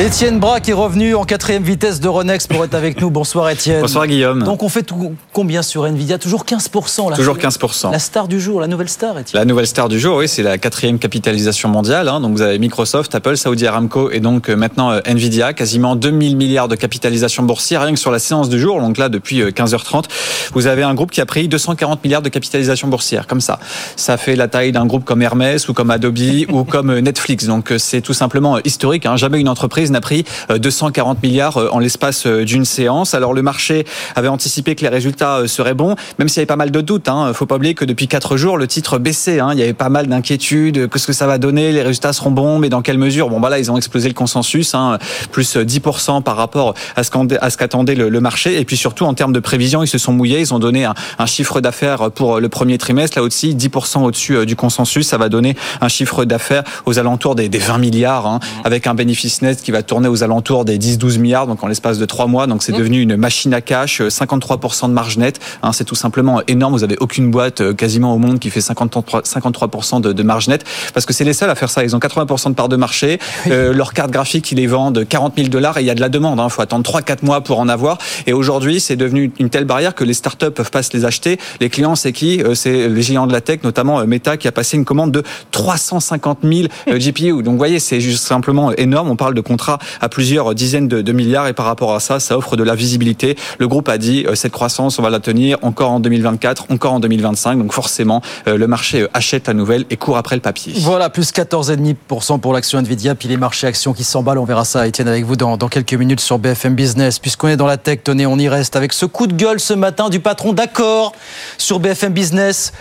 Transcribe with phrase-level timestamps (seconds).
[0.00, 3.10] Étienne Braque est revenu en quatrième vitesse de Renex pour être avec nous.
[3.10, 3.82] Bonsoir Étienne.
[3.82, 4.42] Bonsoir Guillaume.
[4.42, 6.18] Donc on fait tout, combien sur Nvidia?
[6.18, 7.16] Toujours 15% là.
[7.16, 7.92] Toujours 15%.
[7.92, 9.38] La star du jour, la nouvelle star Étienne.
[9.38, 12.08] La nouvelle star du jour, oui, c'est la quatrième capitalisation mondiale.
[12.08, 12.20] Hein.
[12.20, 16.36] Donc vous avez Microsoft, Apple, Saudi Aramco et donc euh, maintenant euh, Nvidia, quasiment 2000
[16.36, 18.80] milliards de capitalisation boursière rien que sur la séance du jour.
[18.80, 20.08] Donc là, depuis 15h30, euh,
[20.54, 23.60] vous avez un groupe qui a pris 240 milliards de capitalisation boursière, comme ça.
[23.96, 26.18] Ça fait la taille d'un groupe comme Hermès ou comme Adobe
[26.50, 27.44] ou comme Netflix.
[27.44, 29.06] Donc c'est tout simplement historique.
[29.06, 29.16] Hein.
[29.16, 33.14] Jamais une entreprise n'a pris 240 milliards euh, en l'espace euh, d'une séance.
[33.14, 36.46] Alors le marché avait anticipé que les résultats euh, seraient bons, même s'il y avait
[36.46, 37.08] pas mal de doutes.
[37.08, 37.32] Hein.
[37.34, 39.40] Faut pas oublier que depuis quatre jours, le titre baissait.
[39.40, 39.50] Hein.
[39.52, 40.88] Il y avait pas mal d'inquiétudes.
[40.90, 41.72] Qu'est-ce que ça va donner?
[41.72, 43.28] Les résultats seront bons, mais dans quelle mesure?
[43.28, 44.98] Bon, bah là, ils ont explosé le consensus, hein,
[45.30, 48.60] plus 10% par rapport à ce qu'attendait le, marché.
[48.60, 50.40] Et puis surtout, en termes de prévision, ils se sont mouillés.
[50.40, 53.18] Ils ont donné un, chiffre d'affaires pour le premier trimestre.
[53.18, 55.08] Là aussi, 10% au-dessus du consensus.
[55.08, 59.42] Ça va donner un chiffre d'affaires aux alentours des, 20 milliards, hein, avec un bénéfice
[59.42, 62.46] net qui va tourner aux alentours des 10-12 milliards, donc en l'espace de trois mois.
[62.46, 62.78] Donc c'est mmh.
[62.78, 65.40] devenu une machine à cash, 53% euh, de marge nette.
[65.62, 66.74] Hein, c'est tout simplement énorme.
[66.74, 70.48] Vous avez aucune boîte euh, quasiment au monde qui fait 53%, 53 de, de, marge
[70.48, 71.84] nette, parce que c'est les seuls à faire ça.
[71.84, 73.18] Ils ont 80% de part de marché.
[73.48, 76.00] Euh, leurs cartes graphiques, ils les vendent 40 000 dollars et il y a de
[76.00, 76.38] la demande.
[76.38, 76.48] Il hein.
[76.48, 77.98] faut attendre 3-4 mois pour en avoir.
[78.26, 81.38] Et aujourd'hui, c'est devenu une telle barrière que les startups peuvent pas se les acheter.
[81.60, 82.42] Les clients, c'est qui?
[82.54, 86.40] C'est les géants de la tech, notamment Meta, qui a passé une commande de 350
[86.42, 87.42] 000 GPU.
[87.42, 89.10] Donc, vous voyez, c'est juste simplement énorme.
[89.10, 92.36] On parle de contrats à plusieurs dizaines de, milliards et par rapport à ça, ça
[92.36, 93.36] offre de la visibilité.
[93.58, 96.94] Le groupe a dit euh, cette croissance, on va la tenir encore en 2024, encore
[96.94, 97.58] en 2025.
[97.58, 100.72] Donc forcément, euh, le marché euh, achète la nouvelle et court après le papier.
[100.76, 104.38] Voilà, plus 14,5% pour l'action Nvidia, puis les marchés actions qui s'emballent.
[104.38, 107.18] On verra ça, Étienne, avec vous dans, dans quelques minutes sur BFM Business.
[107.18, 109.74] Puisqu'on est dans la tech, tenez, on y reste avec ce coup de gueule ce
[109.74, 111.12] matin du patron d'accord
[111.58, 112.72] sur BFM Business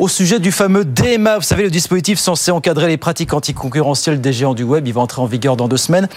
[0.00, 1.36] au sujet du fameux DMA.
[1.36, 4.88] Vous savez, le dispositif censé encadrer les pratiques anticoncurrentielles des géants du web.
[4.88, 6.08] Il va entrer en vigueur dans deux semaines.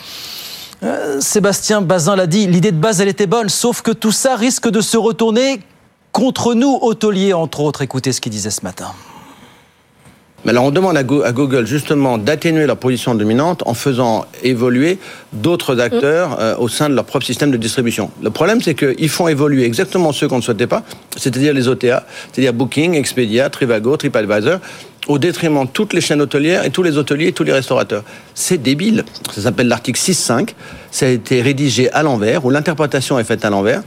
[0.83, 4.38] Euh, Sébastien Bazin l'a dit, l'idée de base, elle était bonne, sauf que tout ça
[4.38, 5.59] risque de se retourner
[6.13, 7.81] contre nous, hôteliers, entre autres.
[7.81, 8.93] Écoutez ce qu'il disait ce matin.
[10.45, 14.99] Mais alors on demande à Google justement d'atténuer leur position dominante en faisant évoluer
[15.31, 16.37] d'autres acteurs mm.
[16.39, 18.11] euh, au sein de leur propre système de distribution.
[18.21, 20.83] Le problème, c'est qu'ils font évoluer exactement ceux qu'on ne souhaitait pas,
[21.15, 24.59] c'est-à-dire les OTA, c'est-à-dire Booking, Expedia, Trivago, TripAdvisor,
[25.07, 28.03] au détriment de toutes les chaînes hôtelières et tous les hôteliers et tous les restaurateurs.
[28.33, 29.03] C'est débile.
[29.33, 30.49] Ça s'appelle l'article 6.5.
[30.91, 33.83] Ça a été rédigé à l'envers, où l'interprétation est faite à l'envers.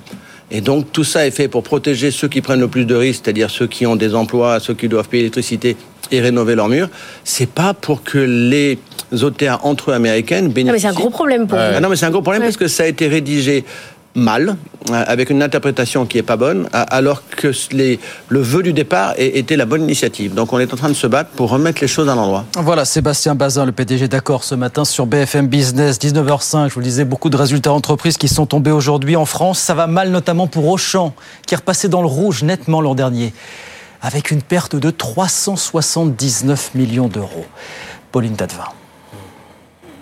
[0.51, 3.23] Et donc tout ça est fait pour protéger ceux qui prennent le plus de risques,
[3.25, 5.77] c'est-à-dire ceux qui ont des emplois, ceux qui doivent payer l'électricité
[6.11, 6.89] et rénover leurs murs.
[7.25, 8.79] C'est pas pour que les
[9.13, 10.67] OTA entre eux américaines bénéficient.
[10.67, 11.81] Non, mais c'est un gros problème pour vous.
[11.81, 13.65] non, mais c'est un gros problème parce que ça a été rédigé
[14.17, 14.57] mal,
[14.91, 19.15] euh, avec une interprétation qui est pas bonne, alors que les, le vœu du départ
[19.19, 20.35] était la bonne initiative.
[20.35, 22.45] Donc on est en train de se battre pour remettre les choses à l'endroit.
[22.57, 26.69] Voilà, Sébastien Bazin, le PDG d'accord ce matin sur BFM Business, 19h05.
[26.69, 29.59] Je vous le disais, beaucoup de résultats d'entreprises qui sont tombés aujourd'hui en France.
[29.59, 31.15] Ça va mal notamment pour Auchan,
[31.47, 33.35] qui est repassé dans le rouge nettement l'an dernier,
[34.07, 37.45] avec une perte de 379 millions d'euros.
[38.13, 38.69] Pauline Dadevin.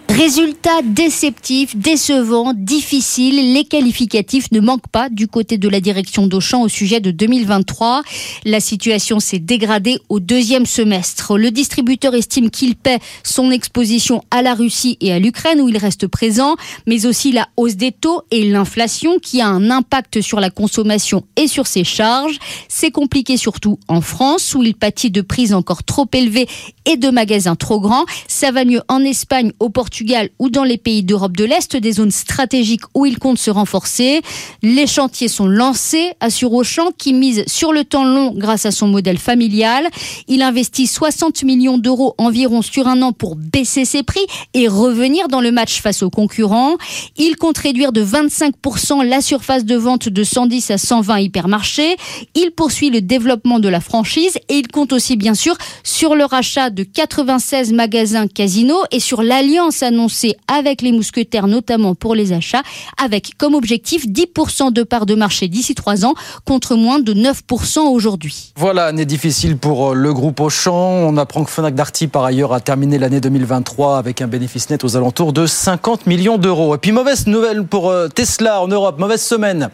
[0.08, 3.52] Résultat déceptif, décevant, difficile.
[3.54, 8.02] Les qualificatifs ne manquent pas du côté de la direction d'Auchan au sujet de 2023.
[8.44, 11.38] La situation s'est dégradée au deuxième semestre.
[11.38, 15.78] Le distributeur estime qu'il paie son exposition à la Russie et à l'Ukraine où il
[15.78, 16.54] reste présent,
[16.86, 21.24] mais aussi la hausse des taux et l'inflation qui a un impact sur la consommation
[21.36, 22.38] et sur ses charges.
[22.68, 26.46] C'est compliqué surtout en France où il pâtit de prises encore trop élevées
[26.84, 28.04] et de magasins trop grands.
[28.28, 29.93] Ça va mieux en Espagne, au Portugal
[30.38, 34.22] ou dans les pays d'Europe de l'Est, des zones stratégiques où il compte se renforcer.
[34.62, 38.88] Les chantiers sont lancés, assure Auchan, qui mise sur le temps long grâce à son
[38.88, 39.88] modèle familial.
[40.28, 44.24] Il investit 60 millions d'euros environ sur un an pour baisser ses prix
[44.54, 46.76] et revenir dans le match face aux concurrents.
[47.16, 51.96] Il compte réduire de 25% la surface de vente de 110 à 120 hypermarchés.
[52.34, 56.24] Il poursuit le développement de la franchise et il compte aussi bien sûr sur le
[56.24, 62.32] rachat de 96 magasins casinos et sur l'alliance annoncée avec les mousquetaires, notamment pour les
[62.32, 62.62] achats,
[63.02, 66.14] avec comme objectif 10% de part de marché d'ici trois ans,
[66.44, 68.52] contre moins de 9% aujourd'hui.
[68.56, 70.74] Voilà, année difficile pour euh, le groupe Auchan.
[70.74, 74.84] On apprend que Fnac Darty, par ailleurs, a terminé l'année 2023 avec un bénéfice net
[74.84, 76.74] aux alentours de 50 millions d'euros.
[76.74, 79.70] Et puis, mauvaise nouvelle pour euh, Tesla en Europe, mauvaise semaine.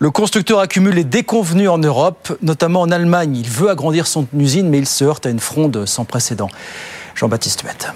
[0.00, 3.36] Le constructeur accumule les déconvenus en Europe, notamment en Allemagne.
[3.36, 6.48] Il veut agrandir son usine, mais il se heurte à une fronde sans précédent.
[7.16, 7.88] Jean-Baptiste Huette.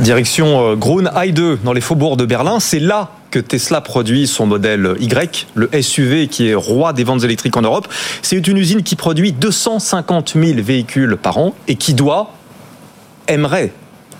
[0.00, 4.46] Direction euh, Grun I2 dans les faubourgs de Berlin, c'est là que Tesla produit son
[4.46, 7.88] modèle Y, le SUV qui est roi des ventes électriques en Europe.
[8.22, 12.32] C'est une usine qui produit 250 000 véhicules par an et qui doit,
[13.26, 13.72] aimerait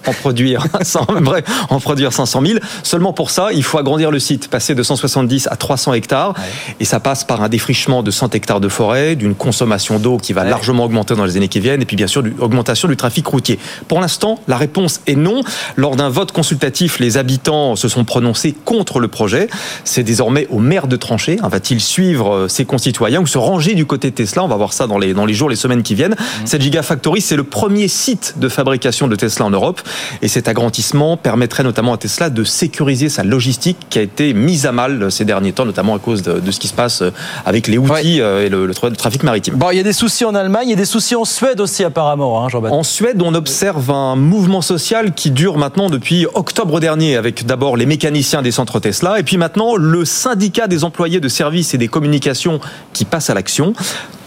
[0.06, 0.66] en produire,
[1.70, 2.58] en produire 500 000.
[2.82, 6.34] Seulement pour ça, il faut agrandir le site, passer de 170 à 300 hectares.
[6.80, 10.32] Et ça passe par un défrichement de 100 hectares de forêt, d'une consommation d'eau qui
[10.32, 12.96] va largement augmenter dans les années qui viennent, et puis bien sûr, d'une augmentation du
[12.96, 13.58] trafic routier.
[13.88, 15.42] Pour l'instant, la réponse est non.
[15.76, 19.48] Lors d'un vote consultatif, les habitants se sont prononcés contre le projet.
[19.84, 21.38] C'est désormais au maire de trancher.
[21.42, 24.72] Va-t-il suivre euh, ses concitoyens ou se ranger du côté de Tesla On va voir
[24.72, 26.16] ça dans les, dans les jours, les semaines qui viennent.
[26.18, 26.46] Mmh.
[26.46, 29.80] Cette Gigafactory, c'est le premier site de fabrication de Tesla en Europe.
[30.23, 34.67] Et cet agrandissement permettrait notamment à Tesla de sécuriser sa logistique qui a été mise
[34.67, 37.02] à mal ces derniers temps, notamment à cause de, ce qui se passe
[37.44, 39.55] avec les outils euh, et le, trafic maritime.
[39.55, 41.61] Bon, il y a des soucis en Allemagne, il y a des soucis en Suède
[41.61, 46.81] aussi apparemment, hein, En Suède, on observe un mouvement social qui dure maintenant depuis octobre
[46.81, 51.20] dernier, avec d'abord les mécaniciens des centres Tesla, et puis maintenant le syndicat des employés
[51.20, 52.61] de services et des communications
[52.93, 53.75] qui passe à l'action.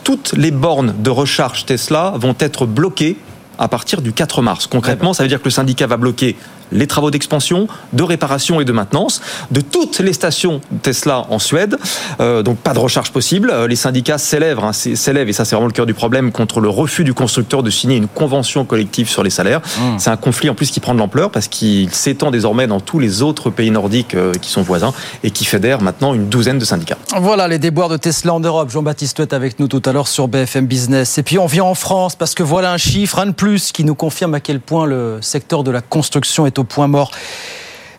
[0.04, 3.18] Toutes les bornes de recharge Tesla vont être bloquées
[3.57, 4.68] à partir du 4 mars.
[4.68, 6.36] Concrètement, ça veut dire que le syndicat va bloquer
[6.72, 9.22] les travaux d'expansion, de réparation et de maintenance
[9.52, 11.78] de toutes les stations Tesla en Suède.
[12.19, 13.52] Euh, donc pas de recharge possible.
[13.52, 16.60] Euh, les syndicats s'élèvent, hein, s'élèvent, et ça c'est vraiment le cœur du problème, contre
[16.60, 19.62] le refus du constructeur de signer une convention collective sur les salaires.
[19.62, 20.00] Mmh.
[20.00, 23.00] C'est un conflit en plus qui prend de l'ampleur parce qu'il s'étend désormais dans tous
[23.00, 24.94] les autres pays nordiques euh, qui sont voisins
[25.24, 26.98] et qui fédère maintenant une douzaine de syndicats.
[27.20, 28.70] Voilà les déboires de Tesla en Europe.
[28.70, 31.18] Jean-Baptiste est avec nous tout à l'heure sur BFM Business.
[31.18, 33.84] Et puis on vient en France parce que voilà un chiffre, un de plus, qui
[33.84, 37.12] nous confirme à quel point le secteur de la construction est au point mort.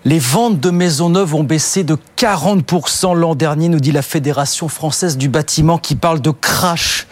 [0.04, 4.68] Les ventes de maisons neuves ont baissé de 40% l'an dernier, nous dit la Fédération
[4.68, 7.06] française du bâtiment, qui parle de crash,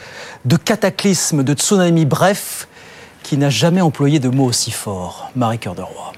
[0.44, 2.68] de cataclysme, de tsunami, bref,
[3.22, 5.30] qui n'a jamais employé de mots aussi forts.
[5.34, 6.12] Marie Cœur de Roi.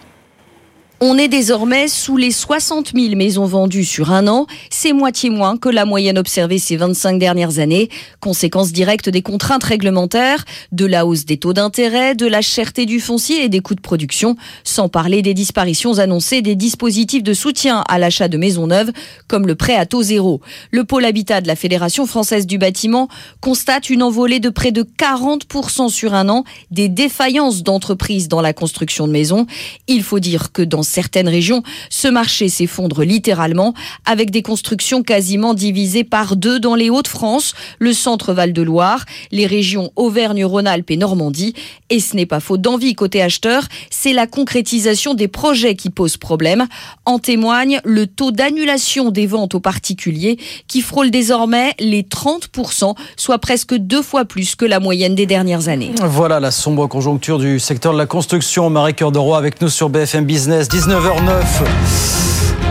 [1.00, 4.48] On est désormais sous les 60 000 maisons vendues sur un an.
[4.68, 7.88] C'est moitié moins que la moyenne observée ces 25 dernières années.
[8.18, 12.98] Conséquence directe des contraintes réglementaires, de la hausse des taux d'intérêt, de la cherté du
[12.98, 14.34] foncier et des coûts de production,
[14.64, 18.90] sans parler des disparitions annoncées des dispositifs de soutien à l'achat de maisons neuves,
[19.28, 20.40] comme le prêt à taux zéro.
[20.72, 23.06] Le pôle habitat de la Fédération française du bâtiment
[23.40, 26.42] constate une envolée de près de 40% sur un an
[26.72, 29.46] des défaillances d'entreprises dans la construction de maisons.
[29.86, 33.74] Il faut dire que dans certaines régions, ce marché s'effondre littéralement
[34.04, 39.90] avec des constructions quasiment divisées par deux dans les Hauts-de-France, le centre Val-de-Loire, les régions
[39.96, 41.54] Auvergne-Rhône-Alpes et Normandie.
[41.90, 46.16] Et ce n'est pas faute d'envie côté acheteur, c'est la concrétisation des projets qui pose
[46.16, 46.66] problème.
[47.04, 53.38] En témoigne le taux d'annulation des ventes aux particuliers qui frôle désormais les 30%, soit
[53.38, 55.92] presque deux fois plus que la moyenne des dernières années.
[56.02, 58.70] Voilà la sombre conjoncture du secteur de la construction.
[58.70, 60.68] Marie Cœur de Roi avec nous sur BFM Business.
[60.78, 61.42] 19h09.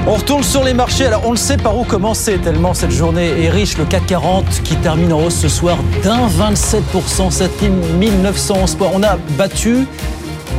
[0.08, 1.08] On retourne sur les marchés.
[1.08, 3.78] Alors, on le sait par où commencer, tellement cette journée est riche.
[3.78, 8.92] Le CAC 40 qui termine en hausse ce soir d'un 27%, 7911 points.
[8.94, 9.86] On a battu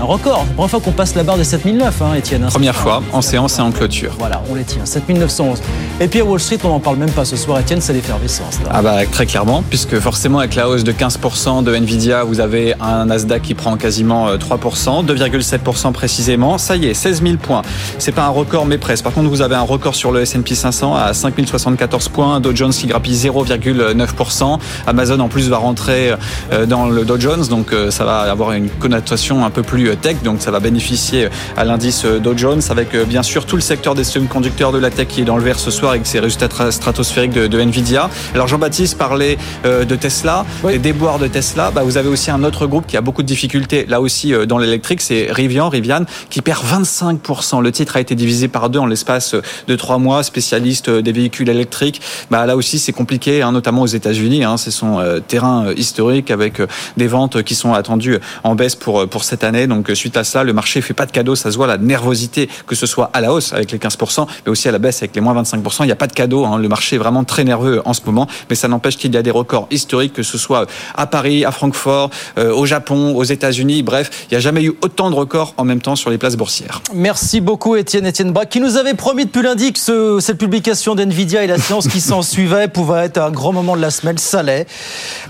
[0.00, 0.44] un record.
[0.48, 2.44] La première fois qu'on passe la barre des 7009, hein, Étienne.
[2.44, 4.12] Hein, première fois, en séance et en clôture.
[4.18, 4.84] Voilà, on les tient.
[4.84, 5.60] 7911.
[6.00, 8.58] Et puis à Wall Street, on n'en parle même pas ce soir, Étienne, c'est l'effervescence.
[8.70, 12.74] Ah bah très clairement, puisque forcément avec la hausse de 15% de Nvidia, vous avez
[12.80, 16.58] un Nasdaq qui prend quasiment 3%, euh, 2,7% précisément.
[16.58, 17.62] Ça y est, 16 000 points.
[17.98, 19.04] C'est pas un record, mais presque.
[19.04, 22.40] Par contre, vous avez un record sur le S&P 500 à 5074 points.
[22.40, 24.58] Dow Jones qui grappille 0,9%.
[24.86, 26.14] Amazon en plus va rentrer
[26.52, 29.87] euh, dans le Dow Jones, donc euh, ça va avoir une connotation un peu plus
[29.94, 33.62] tech, donc ça va bénéficier à l'indice Dow Jones avec euh, bien sûr tout le
[33.62, 36.20] secteur des semi-conducteurs de la tech qui est dans le vert ce soir avec ses
[36.20, 38.10] résultats stratosphériques de, Nvidia.
[38.34, 41.70] Alors Jean-Baptiste parlait euh, de Tesla, des déboires de Tesla.
[41.70, 44.46] Bah, vous avez aussi un autre groupe qui a beaucoup de difficultés là aussi euh,
[44.46, 47.62] dans l'électrique, c'est Rivian, Rivian qui perd 25%.
[47.62, 49.34] Le titre a été divisé par deux en l'espace
[49.66, 52.00] de trois mois, spécialiste des véhicules électriques.
[52.30, 54.44] Bah, là aussi c'est compliqué, hein, notamment aux États-Unis.
[54.44, 56.60] Hein, c'est son terrain historique avec
[56.96, 59.66] des ventes qui sont attendues en baisse pour, pour cette année.
[59.66, 61.36] Donc Donc suite à ça, le marché fait pas de cadeaux.
[61.36, 64.50] Ça se voit la nervosité, que ce soit à la hausse avec les 15%, mais
[64.50, 65.84] aussi à la baisse avec les moins 25%.
[65.84, 66.44] Il n'y a pas de cadeaux.
[66.44, 66.58] Hein.
[66.58, 69.22] Le marché est vraiment très nerveux en ce moment, mais ça n'empêche qu'il y a
[69.22, 70.66] des records historiques, que ce soit
[70.96, 73.82] à Paris, à Francfort, au Japon, aux États-Unis.
[73.84, 76.36] Bref, il n'y a jamais eu autant de records en même temps sur les places
[76.36, 76.82] boursières.
[76.92, 80.94] Merci beaucoup, Étienne Étienne Braque, qui nous avait promis depuis lundi que ce, cette publication
[80.94, 84.18] d'NVIDIA et la séance qui s'en suivait pouvait être un grand moment de la semaine.
[84.18, 84.66] Ça l'est.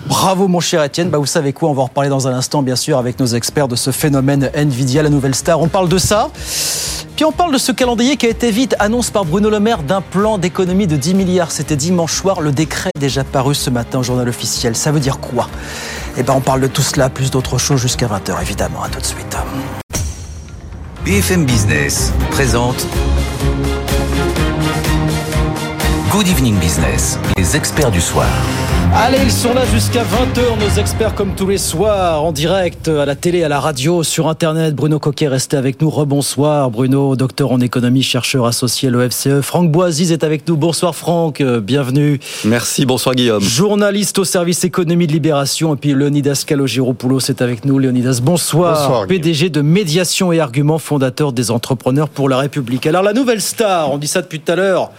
[0.07, 1.11] Bravo, mon cher Étienne.
[1.11, 1.69] Bah, vous savez quoi?
[1.69, 4.38] On va en reparler dans un instant, bien sûr, avec nos experts de ce phénomène
[4.43, 5.61] NVIDIA, la nouvelle star.
[5.61, 6.31] On parle de ça.
[7.17, 9.83] Puis on parle de ce calendrier qui a été vite annonce par Bruno Le Maire
[9.83, 11.51] d'un plan d'économie de 10 milliards.
[11.51, 12.41] C'était dimanche soir.
[12.41, 14.77] Le décret déjà paru ce matin au journal officiel.
[14.77, 15.49] Ça veut dire quoi?
[16.17, 18.83] Eh ben, on parle de tout cela, plus d'autres choses jusqu'à 20h, évidemment.
[18.83, 19.37] À tout de suite.
[21.05, 22.87] BFM Business présente
[26.19, 28.27] Good Evening Business, les experts du soir.
[28.93, 33.07] Allez, ils sont là jusqu'à 20h, nos experts comme tous les soirs, en direct, à
[33.07, 34.75] la télé, à la radio, sur Internet.
[34.75, 35.89] Bruno Coquet, restez avec nous.
[35.89, 39.43] Rebonsoir, Bruno, docteur en économie, chercheur associé à l'OFCE.
[39.43, 40.57] Franck Boisise est avec nous.
[40.57, 42.19] Bonsoir Franck, bienvenue.
[42.45, 43.41] Merci, bonsoir Guillaume.
[43.41, 45.75] Journaliste au service économie de Libération.
[45.75, 47.79] Et puis Leonidas Kalogiropoulos est avec nous.
[47.79, 48.89] Leonidas, bonsoir.
[48.89, 52.89] bonsoir PDG de Médiation et Arguments, fondateur des entrepreneurs pour la République.
[52.89, 54.91] Alors la nouvelle star, on dit ça depuis tout à l'heure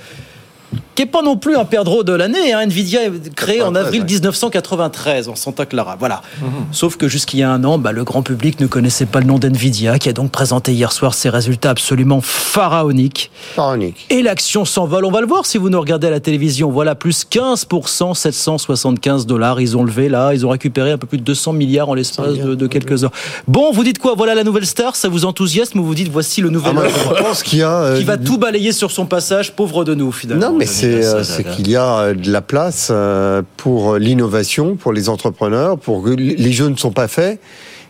[1.00, 2.52] qui n'est pas non plus un perdreau de l'année.
[2.52, 2.64] Hein.
[2.64, 5.96] Nvidia est créé en avril 1993 en Santa Clara.
[5.98, 6.22] Voilà.
[6.42, 6.50] Mhm.
[6.74, 9.26] Sauf que jusqu'il y a un an, bah, le grand public ne connaissait pas le
[9.26, 13.32] nom d'Nvidia, qui a donc présenté hier soir ses résultats absolument pharaoniques.
[13.56, 14.08] Pharaoniques.
[14.10, 15.06] Et l'action s'envole.
[15.06, 16.70] On va le voir si vous nous regardez à la télévision.
[16.70, 19.62] Voilà, plus 15%, 775 dollars.
[19.62, 22.34] Ils ont levé là, ils ont récupéré un peu plus de 200 milliards en l'espace
[22.34, 23.14] de, quelques heures.
[23.48, 24.16] Bon, vous dites quoi?
[24.18, 27.42] Voilà la nouvelle star, ça vous enthousiasme ou vous dites voici le nouvel ah, pense
[27.42, 30.50] qu'il y a, euh, qui va tout balayer sur son passage, pauvre de nous finalement.
[30.50, 30.89] Non, mais c'est
[31.24, 36.08] c'est qu'il y a euh, de la place euh, pour l'innovation, pour les entrepreneurs, pour
[36.08, 37.40] les jeux ne sont pas faits.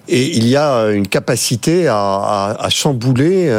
[0.10, 3.52] Et il y a une capacité à, chambouler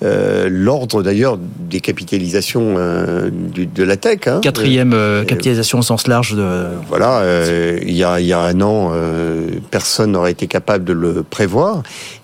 [0.00, 4.26] l'ordre d'ailleurs des capitalisations de la tech.
[4.26, 4.40] Hein.
[4.42, 6.34] Quatrième capitalisation au sens large.
[6.34, 6.66] De...
[6.88, 7.22] Voilà,
[7.82, 8.92] il, y a, il y a un an,
[9.70, 11.82] personne n'aurait été capable de le prévoir.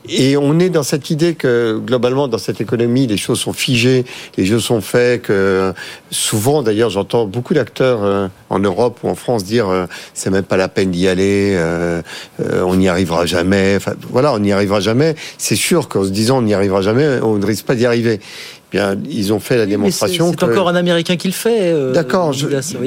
[0.08, 4.04] Et on est dans cette idée que globalement dans cette économie les choses sont figées,
[4.36, 5.72] les jeux sont faits, que
[6.10, 10.42] souvent d'ailleurs j'entends beaucoup d'acteurs euh, en Europe ou en France dire euh, c'est même
[10.42, 12.02] pas la peine d'y aller, euh,
[12.40, 13.51] on n'y arrivera jamais.
[13.76, 15.14] Enfin, voilà, on n'y arrivera jamais.
[15.38, 18.20] C'est sûr qu'en se disant on n'y arrivera jamais, on ne risque pas d'y arriver
[18.72, 20.30] bien, ils ont fait la démonstration.
[20.30, 21.72] C'est encore un Américain qui le fait.
[21.72, 22.34] Euh, d'accord,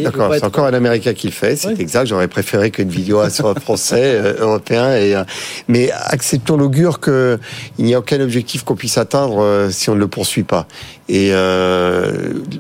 [0.03, 1.55] d'accord, c'est encore un Américain qui le fait.
[1.55, 2.07] C'est exact.
[2.07, 4.95] J'aurais préféré qu'une vidéo soit français, euh, européen.
[4.95, 5.24] Et, euh,
[5.67, 7.39] mais acceptons l'augure qu'il
[7.79, 10.67] n'y a aucun objectif qu'on puisse atteindre si on ne le poursuit pas.
[11.07, 11.31] Et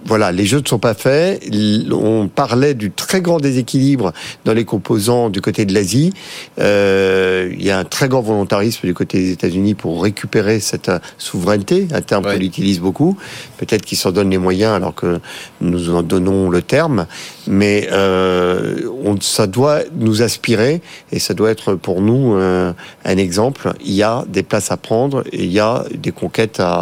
[0.05, 1.43] voilà, les jeux ne sont pas faits.
[1.91, 4.13] On parlait du très grand déséquilibre
[4.45, 6.13] dans les composants du côté de l'Asie.
[6.57, 11.87] il y a un très grand volontarisme du côté des États-Unis pour récupérer cette souveraineté,
[11.91, 13.17] un terme qu'on utilise beaucoup.
[13.57, 15.19] Peut-être qu'ils s'en donnent les moyens alors que
[15.61, 17.07] nous en donnons le terme.
[17.47, 22.73] Mais euh, on, ça doit nous aspirer et ça doit être pour nous euh,
[23.03, 23.73] un exemple.
[23.83, 26.81] Il y a des places à prendre et il y a des conquêtes à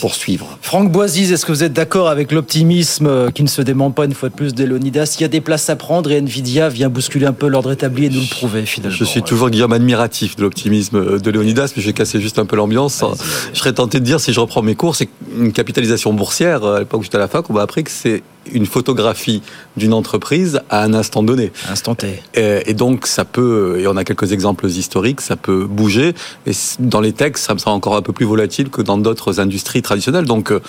[0.00, 0.58] poursuivre.
[0.62, 4.14] Franck Est-ce que vous êtes d'accord avec l'optimisme euh, qui ne se dément pas une
[4.14, 5.14] fois de plus d'Elonidas?
[5.18, 8.06] Il y a des places à prendre et Nvidia vient bousculer un peu l'ordre établi
[8.06, 8.96] et nous le prouver finalement.
[8.96, 12.56] Je suis toujours Guillaume admiratif de l'optimisme de Léonidas, mais j'ai cassé juste un peu
[12.56, 13.04] l'ambiance.
[13.52, 16.64] Je serais tenté de dire, si je reprends mes cours, c'est une capitalisation boursière.
[16.64, 19.42] À l'époque où j'étais à la fac, on m'a appris que c'est une photographie
[19.76, 21.52] d'une entreprise à un instant donné.
[21.68, 22.22] Instant T.
[22.34, 26.14] Et, donc ça peut, et on a quelques exemples historiques, ça peut bouger.
[26.46, 29.40] Et dans les textes, ça me semble encore un peu plus volatile que dans d'autres
[29.40, 30.26] industries traditionnelles.
[30.26, 30.60] Donc euh,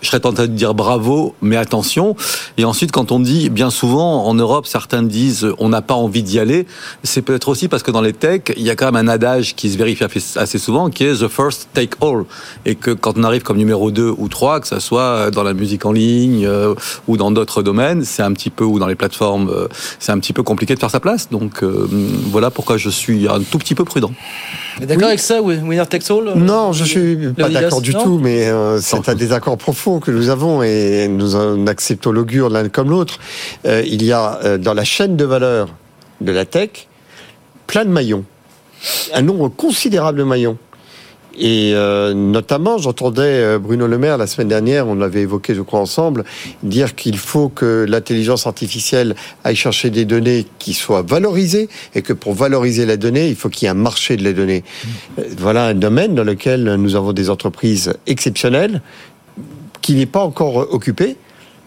[0.00, 2.16] je serais tenté de dire bravo, mais attention.
[2.58, 6.22] Et ensuite, quand on dit, bien souvent, en Europe, certains disent on n'a pas envie
[6.22, 6.66] d'y aller,
[7.02, 9.54] c'est peut-être aussi parce que dans les techs, il y a quand même un adage
[9.54, 10.04] qui se vérifie
[10.36, 12.24] assez souvent, qui est the first take all.
[12.64, 15.54] Et que quand on arrive comme numéro 2 ou 3, que ce soit dans la
[15.54, 16.74] musique en ligne euh,
[17.08, 20.18] ou dans d'autres domaines, c'est un petit peu, ou dans les plateformes, euh, c'est un
[20.18, 21.30] petit peu compliqué de faire sa place.
[21.30, 21.88] Donc euh,
[22.30, 24.12] voilà pourquoi je suis un tout petit peu prudent.
[24.80, 28.50] D'accord avec ça, winner takes all Non, je suis pas d'accord du tout, mais
[28.80, 33.18] c'est un désaccord profond que nous avons et nous en acceptons l'augure l'un comme l'autre,
[33.66, 35.68] euh, il y a euh, dans la chaîne de valeur
[36.20, 36.88] de la tech
[37.68, 38.24] plein de maillons,
[39.14, 40.58] un nombre considérable de maillons.
[41.38, 45.80] Et euh, notamment, j'entendais Bruno Le Maire la semaine dernière, on l'avait évoqué, je crois,
[45.80, 46.24] ensemble,
[46.62, 49.14] dire qu'il faut que l'intelligence artificielle
[49.44, 53.50] aille chercher des données qui soient valorisées et que pour valoriser la donnée, il faut
[53.50, 54.64] qu'il y ait un marché de la donnée.
[55.38, 58.80] Voilà un domaine dans lequel nous avons des entreprises exceptionnelles
[59.86, 61.16] qui n'est pas encore occupé.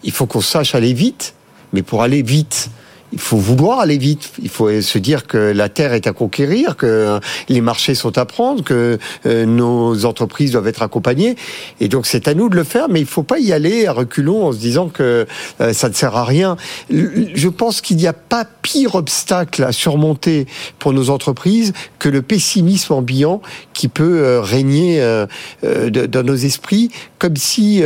[0.02, 1.32] Il faut qu'on sache aller vite,
[1.72, 2.68] mais pour aller vite,
[3.12, 4.32] il faut vouloir aller vite.
[4.42, 8.24] Il faut se dire que la terre est à conquérir, que les marchés sont à
[8.24, 11.36] prendre, que euh, nos entreprises doivent être accompagnées.
[11.80, 13.92] Et donc c'est à nous de le faire, mais il faut pas y aller à
[13.92, 15.26] reculons en se disant que
[15.60, 16.56] euh, ça ne sert à rien.
[16.90, 20.46] Je pense qu'il n'y a pas pire obstacle à surmonter
[20.78, 23.40] pour nos entreprises que le pessimisme ambiant
[23.72, 25.00] qui peut euh, régner
[25.62, 27.82] dans nos esprits, comme si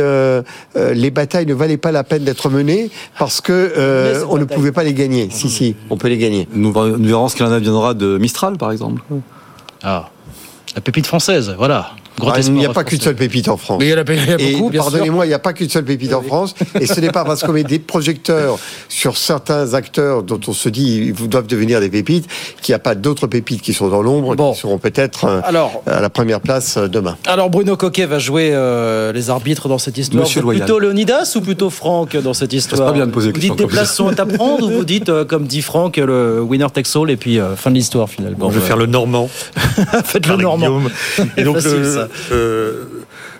[0.75, 4.83] les batailles ne valaient pas la peine d'être menées parce que on ne pouvait pas
[4.83, 5.14] les gagner.
[5.29, 6.47] Si, si, on peut les gagner.
[6.53, 9.01] Nous, verrons ce qu'il en adviendra de Mistral, par exemple.
[9.83, 10.09] Ah,
[10.75, 11.91] la pépite française, voilà.
[12.21, 13.77] Ah, il n'y a pas qu'une seule pépite en France.
[13.79, 16.55] Mais il y a, beaucoup, Pardonnez-moi, il n'y a pas qu'une seule pépite en France.
[16.79, 18.57] Et ce n'est pas parce qu'on met des projecteurs
[18.89, 22.27] sur certains acteurs dont on se dit ils doivent devenir des pépites
[22.61, 25.41] qu'il n'y a pas d'autres pépites qui sont dans l'ombre qui seront peut-être euh,
[25.85, 27.17] à la première place euh, demain.
[27.25, 30.23] Alors Bruno Coquet va jouer euh, les arbitres dans cette histoire.
[30.23, 33.55] Monsieur plutôt Leonidas ou plutôt Franck dans cette histoire pas bien de poser Vous dites
[33.55, 37.09] des places sont à prendre ou vous dites, comme dit Franck, le winner takes all
[37.09, 38.51] et puis fin de l'histoire finalement.
[38.51, 39.29] je vais faire le normand.
[40.05, 40.81] Faites le normand.
[41.37, 41.57] Et donc
[42.31, 42.85] euh,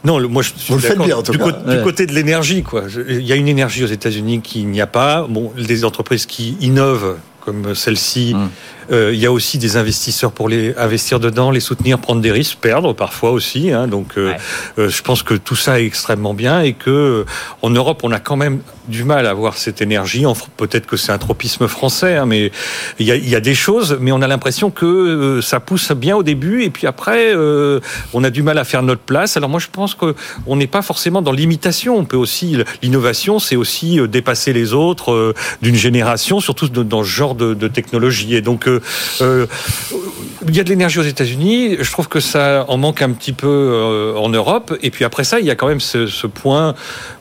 [0.03, 0.74] non, moi je suis.
[0.75, 2.84] Du, du, côté de l'énergie, quoi.
[3.07, 5.25] Il y a une énergie aux États-Unis qu'il n'y a pas.
[5.27, 8.34] Bon, des entreprises qui innovent comme celle-ci.
[8.34, 8.50] Hum.
[8.92, 12.32] Euh, il y a aussi des investisseurs pour les investir dedans, les soutenir, prendre des
[12.32, 13.72] risques, perdre parfois aussi.
[13.72, 14.34] Hein, donc, euh,
[14.78, 17.25] euh, je pense que tout ça est extrêmement bien et que
[17.62, 20.25] en Europe, on a quand même du mal à avoir cette énergie.
[20.58, 22.52] Peut-être que c'est un tropisme français, hein, mais
[23.00, 25.92] il y, a, il y, a, des choses, mais on a l'impression que ça pousse
[25.92, 27.34] bien au début et puis après,
[28.14, 29.38] on a du mal à faire notre place.
[29.38, 31.98] Alors moi, je pense qu'on n'est pas forcément dans l'imitation.
[31.98, 35.34] On peut aussi l'innovation, c'est aussi dépasser les autres
[35.64, 38.36] d'une génération, surtout dans ce genre de, de technologie.
[38.36, 38.68] Et donc
[39.22, 39.48] euh,
[40.48, 41.77] il y a de l'énergie aux États-Unis.
[41.80, 44.77] Je trouve que ça en manque un petit peu euh, en Europe.
[44.82, 46.75] Et puis après ça, il y a quand même ce, point.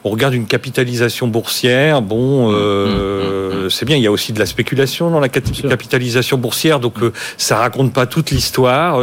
[0.04, 2.02] On regarde une capitalisation boursière.
[2.02, 3.96] Bon, euh, mmh, mmh, mmh, c'est bien.
[3.96, 6.80] Il y a aussi de la spéculation dans la capitalisation boursière.
[6.80, 6.94] Donc
[7.38, 9.00] ça raconte pas toute l'histoire.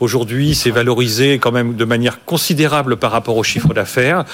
[0.00, 4.24] Aujourd'hui, c'est valorisé quand même de manière considérable par rapport au chiffre d'affaires.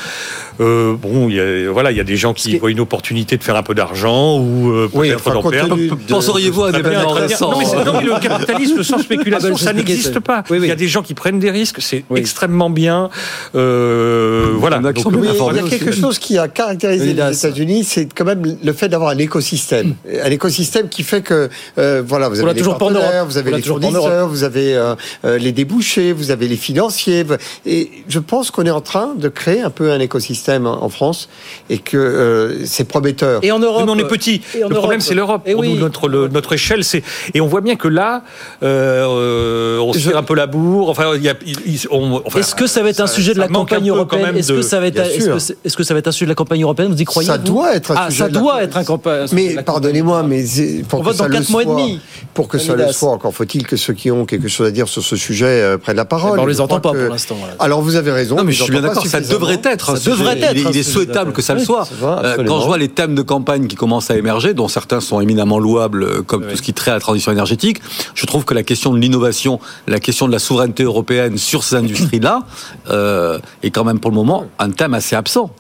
[0.59, 3.63] bon, il voilà, il y a des gens qui voient une opportunité de faire un
[3.63, 5.77] peu d'argent ou peut-être d'en perdre.
[6.17, 7.53] Penseriez-vous à des événements récents
[7.85, 10.45] non, mais le capitalisme sans spéculation, ah bah, ça n'existe pas.
[10.51, 13.11] Il y a des gens qui prennent des risques, c'est extrêmement bien.
[13.55, 14.79] Euh, voilà.
[14.79, 18.73] Donc, il y a quelque chose qui a caractérisé les États-Unis, c'est quand même le
[18.73, 23.27] fait d'avoir un écosystème, un écosystème qui fait que euh, voilà, vous avez les partenaires,
[23.27, 24.95] vous avez les fournisseurs, vous avez euh,
[25.39, 27.25] les débouchés, vous avez les financiers,
[27.65, 31.29] et je pense qu'on est en train de créer un peu un écosystème en France
[31.71, 33.41] et que c'est prometteur.
[33.43, 34.41] Et en Europe, on est petit.
[34.55, 35.47] Le problème, c'est l'Europe.
[35.47, 37.03] Notre notre échelle, c'est
[37.35, 38.23] et on voit bien que là,
[38.63, 40.89] euh, on se tire un peu la bourre.
[40.89, 44.81] Enfin, est-ce que ça va être un sujet de la campagne européenne Est-ce que ça
[44.81, 47.05] va être, est-ce que, ça va être un sujet de la campagne européenne Vous y
[47.05, 48.25] croyez Ça doit être un ah, sujet.
[48.25, 49.27] Ça doit être un campagne.
[49.33, 50.45] Mais pardonnez-moi, mais
[50.89, 52.01] pour on que ça dans 4 mois et demi.
[52.35, 54.89] Pour que ça le soit, encore faut-il que ceux qui ont quelque chose à dire
[54.89, 56.33] sur ce sujet euh, prennent la parole.
[56.35, 57.37] Eh ben, on les entend pas pour l'instant.
[57.59, 58.37] Alors vous avez raison.
[58.37, 59.07] Non, mais je suis bien d'accord.
[59.07, 59.97] Ça devrait être.
[59.97, 60.71] Ça devrait être.
[60.71, 61.89] Il est souhaitable que ça le soit.
[62.03, 65.21] Euh, quand je vois les thèmes de campagne qui commencent à émerger, dont certains sont
[65.21, 65.96] éminemment louables,
[66.27, 67.81] comme tout ce qui traite à la transition énergétique,
[68.15, 71.77] je trouve que la question de l'innovation, la question de la souveraineté européenne sur ces
[71.77, 72.41] industries-là,
[72.91, 75.51] euh, est quand même pour le moment un thème assez absent.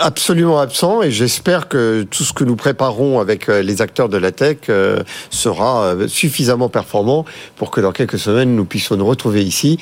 [0.00, 4.16] absolument absent, et j'espère que tout ce que nous préparons avec euh, les acteurs de
[4.16, 7.24] la tech euh, sera suffisamment performant
[7.56, 9.78] pour que dans quelques semaines nous puissions nous retrouver ici.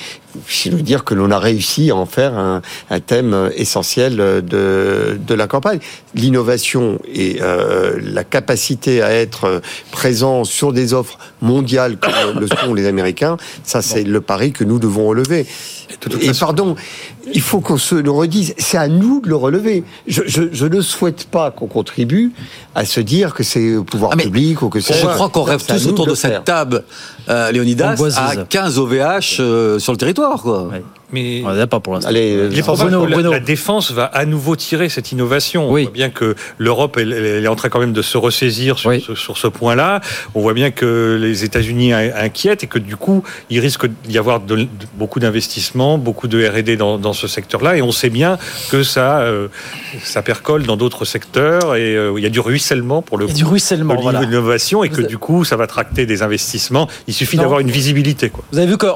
[0.48, 5.18] Je veux dire que l'on a réussi à en faire un, un thème essentiel de,
[5.18, 5.78] de la campagne.
[6.14, 9.43] L'innovation et la capacité à être
[9.90, 14.64] présent sur des offres mondiales comme le sont les Américains, ça c'est le pari que
[14.64, 15.46] nous devons relever.
[16.20, 16.76] Et, pardon,
[17.33, 19.85] il faut qu'on se le redise, c'est à nous de le relever.
[20.07, 22.33] Je, je, ne souhaite pas qu'on contribue
[22.74, 24.94] à se dire que c'est au pouvoir ah, public ou que c'est...
[24.94, 26.85] Je crois qu'on rêve tous autour de cette table,
[27.28, 30.42] euh, Léonidas, à 15 OVH euh, sur le territoire.
[30.42, 30.70] Quoi.
[31.14, 32.11] Mais on pas pour l'instant.
[32.11, 35.68] La, défense va à nouveau tirer cette innovation.
[35.68, 38.92] On voit bien que l'Europe elle, est en train quand même de se ressaisir sur,
[39.00, 40.00] ce, sur ce point-là.
[40.35, 44.40] On voit bien que les États-Unis inquiètent et que du coup, il risque d'y avoir
[44.40, 47.77] de, beaucoup d'investissements, beaucoup de R&D dans, dans, ce secteur-là.
[47.77, 48.38] Et on sait bien
[48.70, 49.48] que ça, euh,
[50.03, 53.29] ça percole dans d'autres secteurs et euh, il y a du ruissellement pour le il
[53.29, 56.88] y a du ruissellement, de l'innovation et que du coup, ça va tracter des investissements.
[57.07, 58.31] Il suffit d'avoir une visibilité.
[58.31, 58.44] Quoi.
[58.53, 58.87] Vous avez vu que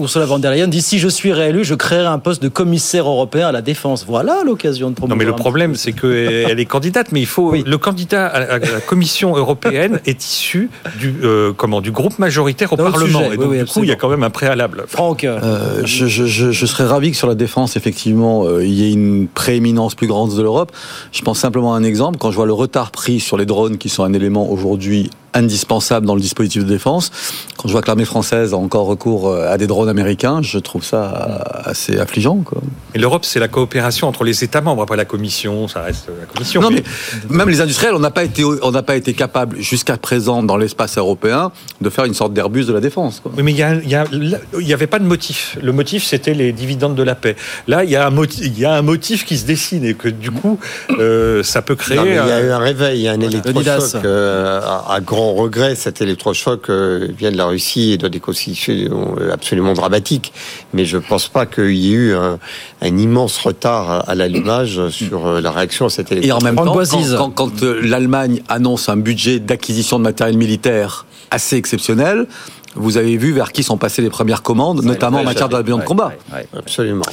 [0.00, 2.48] Ursula von der Leyen dit si je suis réélu élu, je créerai un poste de
[2.48, 4.04] commissaire européen à la défense.
[4.06, 5.16] Voilà l'occasion de promouvoir.
[5.16, 7.54] Non, mais le problème, c'est qu'elle est candidate, mais il faut.
[7.54, 12.76] Le candidat à la Commission européenne est issu du, euh, comment, du groupe majoritaire au
[12.76, 13.32] Parlement.
[13.32, 14.84] et donc, du coup, il y a quand même un préalable.
[14.86, 18.88] Franck euh, je, je, je, serais ravi que sur la défense, effectivement, euh, il y
[18.88, 20.72] ait une prééminence plus grande de l'Europe.
[21.12, 22.18] Je pense simplement à un exemple.
[22.18, 26.06] Quand je vois le retard pris sur les drones, qui sont un élément aujourd'hui indispensable
[26.06, 27.10] dans le dispositif de défense.
[27.56, 30.58] Quand je vois que l'armée française a encore recours euh, à des drones américains, je
[30.58, 32.38] trouve ça assez affligeant.
[32.38, 32.60] Quoi.
[32.94, 36.26] Et l'Europe, c'est la coopération entre les États membres, pas la Commission, ça reste la
[36.26, 36.60] Commission.
[36.60, 36.82] Non, mais
[37.30, 40.56] même les industriels, on n'a pas été, on n'a pas été capable jusqu'à présent dans
[40.56, 43.20] l'espace européen de faire une sorte d'Airbus de la défense.
[43.20, 43.32] Quoi.
[43.36, 45.58] Oui, mais il n'y avait pas de motif.
[45.62, 47.36] Le motif, c'était les dividendes de la paix.
[47.68, 49.94] Là, il y a un motif, il y a un motif qui se dessine et
[49.94, 50.58] que du coup,
[50.98, 51.98] euh, ça peut créer.
[51.98, 55.32] il y a eu un réveil, il y a un électrochoc euh, à, à grand
[55.32, 60.32] on regrette cet électrochoc euh, vient de la Russie et de des constitutions absolument dramatiques.
[60.74, 62.38] Mais je ne pense pas qu'il y ait eu un,
[62.82, 66.42] immense retard à l'allumage sur euh, la réaction à cet électrochoc.
[66.42, 71.56] Et en même temps, quand euh, l'Allemagne annonce un budget d'acquisition de matériel militaire assez
[71.56, 72.26] exceptionnel,
[72.74, 75.84] vous avez vu vers qui sont passées les premières commandes, notamment en matière d'avions de
[75.84, 76.12] combat.
[76.56, 77.04] Absolument.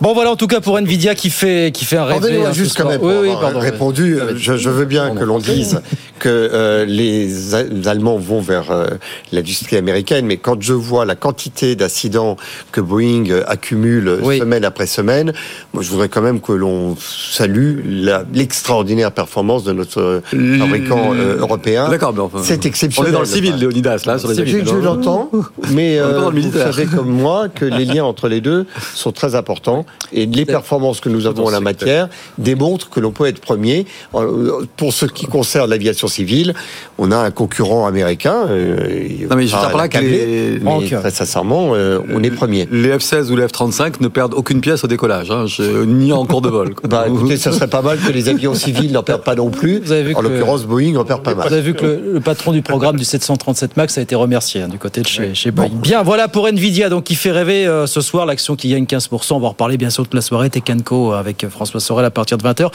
[0.00, 2.24] Bon, voilà en tout cas pour Nvidia qui fait, qui fait un rêve.
[2.24, 5.80] Hein, juste quand même, oui, répondu, je, je, veux bien que l'on dise
[6.20, 7.54] que euh, les
[7.88, 8.86] Allemands vont vers euh,
[9.32, 12.36] l'industrie américaine, mais quand je vois la quantité d'accidents
[12.70, 15.32] que Boeing accumule semaine après semaine,
[15.72, 17.80] moi, je voudrais quand même que l'on salue
[18.32, 21.88] l'extraordinaire performance de notre fabricant euh, européen.
[21.88, 23.10] D'accord, mais enfin, c'est exceptionnel.
[23.10, 25.30] On est dans le civil, Léonidas, là, sur les je l'entends,
[25.70, 29.86] mais euh, vous savez comme moi que les liens entre les deux sont très importants.
[30.12, 33.86] Et les performances que nous avons en la matière démontrent que l'on peut être premier.
[34.14, 36.54] Euh, pour ce qui concerne l'aviation civile,
[36.98, 38.46] on a un concurrent américain.
[38.48, 38.76] Euh,
[39.30, 40.60] non mais je ne pas que les...
[41.00, 42.68] très sincèrement, on est premier.
[42.70, 45.46] Les F-16 ou les F-35 ne perdent aucune pièce au décollage, hein,
[45.86, 46.74] ni en cours de vol.
[46.88, 49.80] bah, écoutez, ça serait pas mal que les avions civils n'en perdent pas non plus.
[49.80, 51.48] Vous avez vu en l'occurrence, Boeing en perd pas mal.
[51.48, 54.62] Vous avez vu que le, le patron du programme du 737 MAX a été remercié
[54.62, 55.68] hein, du côté de chez, Boeing.
[55.72, 59.34] Bien, voilà pour Nvidia, donc qui fait rêver euh, ce soir, l'action qui gagne 15%.
[59.34, 62.38] On va en reparler bien sûr toute la soirée, Tekenco avec François Sorel à partir
[62.38, 62.70] de 20h.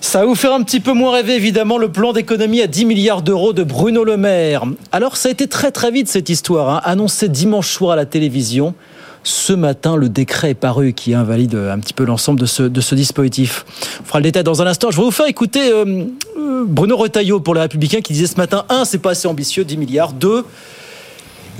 [0.00, 2.86] Ça va vous faire un petit peu moins rêver, évidemment, le plan d'économie à 10
[2.86, 4.64] milliards d'euros de Bruno Le Maire.
[4.92, 6.80] Alors, ça a été très très vite cette histoire, hein.
[6.84, 8.74] annoncé dimanche soir à la télévision.
[9.22, 13.66] Ce matin, le décret est paru qui invalide un petit peu l'ensemble de ce, dispositif.
[14.00, 14.90] On fera le détail dans un instant.
[14.90, 16.04] Je vais vous faire écouter euh,
[16.38, 19.64] euh, Bruno Retailleau pour les Républicains qui disait ce matin, un, c'est pas assez ambitieux,
[19.64, 20.14] 10 milliards.
[20.14, 20.46] Deux,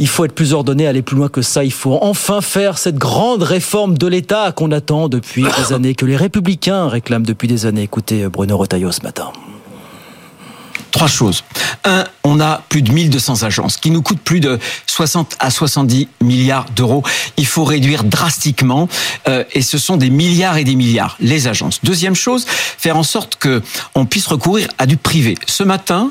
[0.00, 1.62] il faut être plus ordonné, aller plus loin que ça.
[1.62, 6.06] Il faut enfin faire cette grande réforme de l'État qu'on attend depuis des années, que
[6.06, 7.82] les républicains réclament depuis des années.
[7.82, 9.30] Écoutez Bruno Retailleau ce matin.
[10.90, 11.44] Trois choses.
[11.84, 16.08] Un, on a plus de 1200 agences qui nous coûtent plus de 60 à 70
[16.22, 17.04] milliards d'euros.
[17.36, 18.88] Il faut réduire drastiquement
[19.28, 21.80] euh, et ce sont des milliards et des milliards les agences.
[21.84, 23.62] Deuxième chose, faire en sorte que
[23.94, 25.36] on puisse recourir à du privé.
[25.46, 26.10] Ce matin,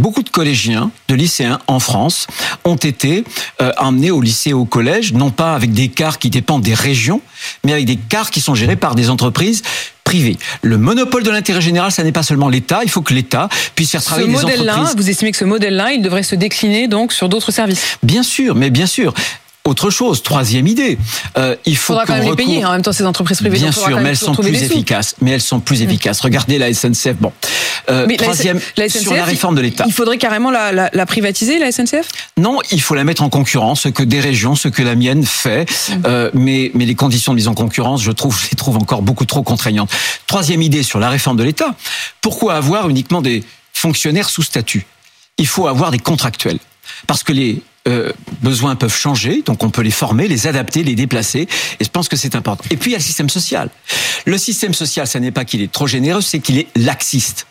[0.00, 2.26] beaucoup de collégiens, de lycéens en France
[2.64, 3.24] ont été
[3.60, 6.74] euh, emmenés au lycée et au collège, non pas avec des cars qui dépendent des
[6.74, 7.20] régions,
[7.64, 9.62] mais avec des cars qui sont gérés par des entreprises
[10.04, 10.38] privées.
[10.62, 12.80] Le monopole de l'intérêt général, ça n'est pas seulement l'État.
[12.82, 14.96] Il faut que l'État puisse faire travailler ce les entreprises.
[14.96, 17.98] Vous estimez que ce modèle-là, il devrait se décliner donc sur d'autres services?
[18.02, 19.14] Bien sûr, mais bien sûr.
[19.66, 20.98] Autre chose, troisième idée,
[21.36, 23.58] euh, il faut faudra quand même les payer hein, en même temps ces entreprises privées.
[23.58, 25.16] Bien sûr, mais elles sont plus efficaces.
[25.20, 26.20] Mais elles sont plus efficaces.
[26.20, 27.16] Regardez la SNCF.
[27.20, 27.30] Bon,
[27.90, 29.84] euh, troisième la SNCF, sur la réforme de l'État.
[29.86, 33.28] Il faudrait carrément la, la, la, privatiser la SNCF Non, il faut la mettre en
[33.28, 35.68] concurrence, ce que des régions, ce que la mienne fait.
[35.70, 35.94] Mmh.
[36.06, 39.02] Euh, mais mais les conditions de mise en concurrence, je trouve, je les trouve encore
[39.02, 39.90] beaucoup trop contraignantes.
[40.26, 41.74] Troisième idée sur la réforme de l'État.
[42.22, 43.44] Pourquoi avoir uniquement des
[43.74, 44.86] fonctionnaires sous statut?
[45.36, 46.58] Il faut avoir des contractuels
[47.06, 48.12] parce que les euh,
[48.42, 51.48] besoins peuvent changer, donc on peut les former, les adapter, les déplacer,
[51.80, 52.64] et je pense que c'est important.
[52.70, 53.70] Et puis il y a le système social.
[54.26, 57.46] Le système social, ça n'est pas qu'il est trop généreux, c'est qu'il est laxiste.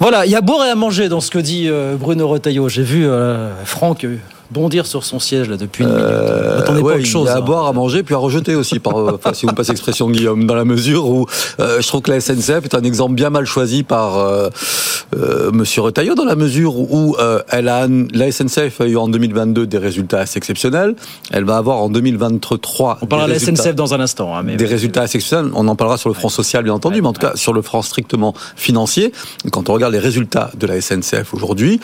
[0.00, 2.68] Voilà, il y a boire et à manger dans ce que dit euh, Bruno Retailleau.
[2.68, 4.06] J'ai vu euh, Franck
[4.50, 6.04] bondir sur son siège là depuis une minute.
[6.04, 7.24] Euh, Attendez pas autre chose.
[7.24, 7.40] Il y a à hein.
[7.40, 10.10] boire, à manger, puis à rejeter aussi, par, euh, enfin, si vous me passez l'expression
[10.10, 11.26] Guillaume, dans la mesure où
[11.60, 14.48] euh, je trouve que la SNCF est un exemple bien mal choisi par euh,
[15.16, 17.16] euh Monsieur Retailleau, dans la mesure où
[17.50, 20.94] elle a, la SNCF a eu en 2022 des résultats assez exceptionnels.
[21.30, 22.98] Elle va avoir en 2023.
[23.02, 24.36] On parlera de la SNCF dans un instant.
[24.36, 25.52] Hein, mais des résultats assez exceptionnels.
[25.54, 27.62] On en parlera sur le front social, bien entendu, mais en tout cas sur le
[27.62, 29.12] front strictement financier.
[29.50, 31.80] Quand on regarde les résultats de la SNCF aujourd'hui,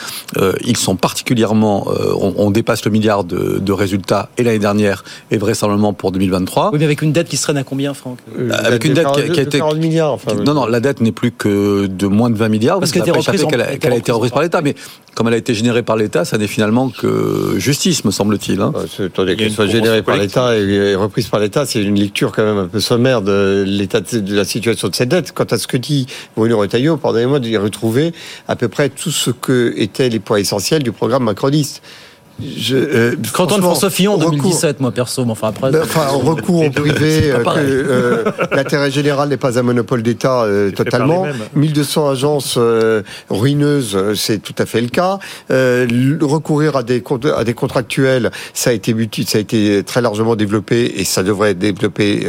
[0.64, 5.04] ils sont particulièrement, on, on on dépasse le milliard de, de résultats et l'année dernière
[5.30, 6.70] et vraisemblablement pour 2023.
[6.72, 8.18] Oui, mais avec une dette qui se traîne à combien, Franck?
[8.36, 9.62] Euh, Avec une dette qui a, qui a été.
[9.76, 12.80] milliards, enfin, non, non, la dette n'est plus que de moins de 20 milliards.
[12.80, 14.62] Parce qu'elle a été reprise, qu'elle a, qu a, été reprise par l'État.
[14.62, 14.74] Mais
[15.14, 18.60] comme elle a été générée par l'État, ça n'est finalement que justice, me semble-t-il.
[18.60, 18.72] Hein.
[18.98, 22.58] Attendez, qu'elle soit générée par l'État et reprise par l'État, c'est une lecture quand même
[22.58, 25.30] un peu sommaire de l'état de la situation de cette dette.
[25.32, 28.12] Quant à ce que dit Bruno Retailleau, pardonnez-moi d'y retrouver
[28.48, 31.82] à peu près tout ce que étaient les points essentiels du programme macroniste.
[32.42, 35.70] Je, euh, Canton François Fillon en 2017, moi perso, mais enfin après.
[35.70, 40.70] Ben, enfin, recours au privé, euh, euh, l'intérêt général n'est pas un monopole d'État euh,
[40.70, 41.26] totalement.
[41.54, 45.18] 1200 agences euh, ruineuses, c'est tout à fait le cas.
[45.50, 47.02] recourir à des
[47.36, 48.94] à des contractuels, ça a été
[49.26, 52.26] ça a été très largement développé et ça devrait être développé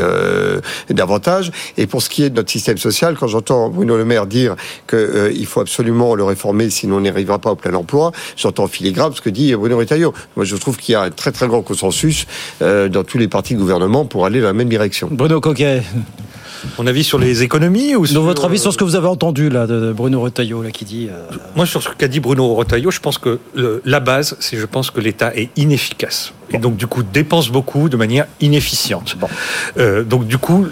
[0.89, 1.51] davantage.
[1.77, 4.55] Et pour ce qui est de notre système social, quand j'entends Bruno Le Maire dire
[4.87, 9.13] qu'il faut absolument le réformer, sinon on n'y arrivera pas au plein emploi, j'entends filigrane
[9.13, 10.00] ce que dit Bruno Retailleau.
[10.35, 12.25] Moi, je trouve qu'il y a un très très grand consensus
[12.61, 15.09] euh, dans tous les partis de gouvernement pour aller dans la même direction.
[15.11, 15.83] Bruno Coquet.
[16.77, 18.21] Mon avis sur les économies ou sur...
[18.21, 21.07] votre avis sur ce que vous avez entendu là de Bruno Retailleau là qui dit.
[21.09, 21.35] Euh...
[21.55, 24.65] Moi sur ce qu'a dit Bruno Retailleau, je pense que le, la base, c'est je
[24.65, 26.57] pense que l'État est inefficace bon.
[26.57, 29.15] et donc du coup dépense beaucoup de manière inefficiente.
[29.19, 29.27] Bon.
[29.77, 30.67] Euh, donc du coup,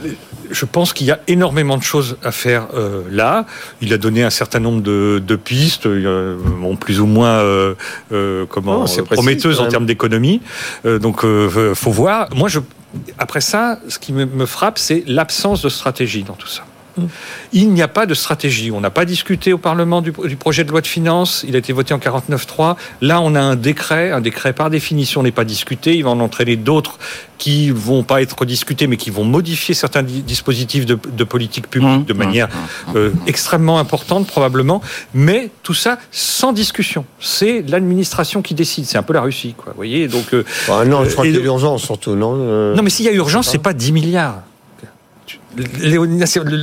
[0.49, 3.45] je pense qu'il y a énormément de choses à faire euh, là.
[3.81, 7.75] Il a donné un certain nombre de, de pistes, euh, bon, plus ou moins euh,
[8.11, 10.41] euh comment oh, prometteuses en termes d'économie.
[10.85, 12.29] Euh, donc, euh, faut voir.
[12.35, 12.59] Moi, je,
[13.17, 16.63] après ça, ce qui me, me frappe, c'est l'absence de stratégie dans tout ça.
[17.53, 18.71] Il n'y a pas de stratégie.
[18.71, 21.45] On n'a pas discuté au Parlement du, du, projet de loi de finances.
[21.47, 22.75] Il a été voté en 49.3.
[23.01, 24.11] Là, on a un décret.
[24.11, 25.95] Un décret, par définition, n'est pas discuté.
[25.95, 26.97] Il va en entraîner d'autres
[27.39, 32.01] qui vont pas être discutés, mais qui vont modifier certains dispositifs de, de politique publique
[32.01, 34.81] mmh, de manière mmh, euh, extrêmement importante, probablement.
[35.13, 37.05] Mais tout ça sans discussion.
[37.19, 38.85] C'est l'administration qui décide.
[38.85, 39.71] C'est un peu la Russie, quoi.
[39.71, 40.33] Vous voyez Donc.
[40.33, 43.05] Euh, bah, non, je crois qu'il y a urgence, surtout, non euh, Non, mais s'il
[43.05, 44.43] y a urgence, c'est pas 10 milliards.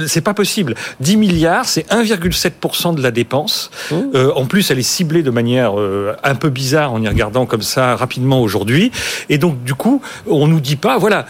[0.06, 0.74] C'est pas possible.
[1.00, 3.70] 10 milliards, c'est 1,7% de la dépense.
[3.90, 3.94] Mmh.
[4.14, 7.46] Euh, en plus, elle est ciblée de manière euh, un peu bizarre en y regardant
[7.46, 8.92] comme ça rapidement aujourd'hui.
[9.28, 11.26] Et donc, du coup, on nous dit pas, voilà,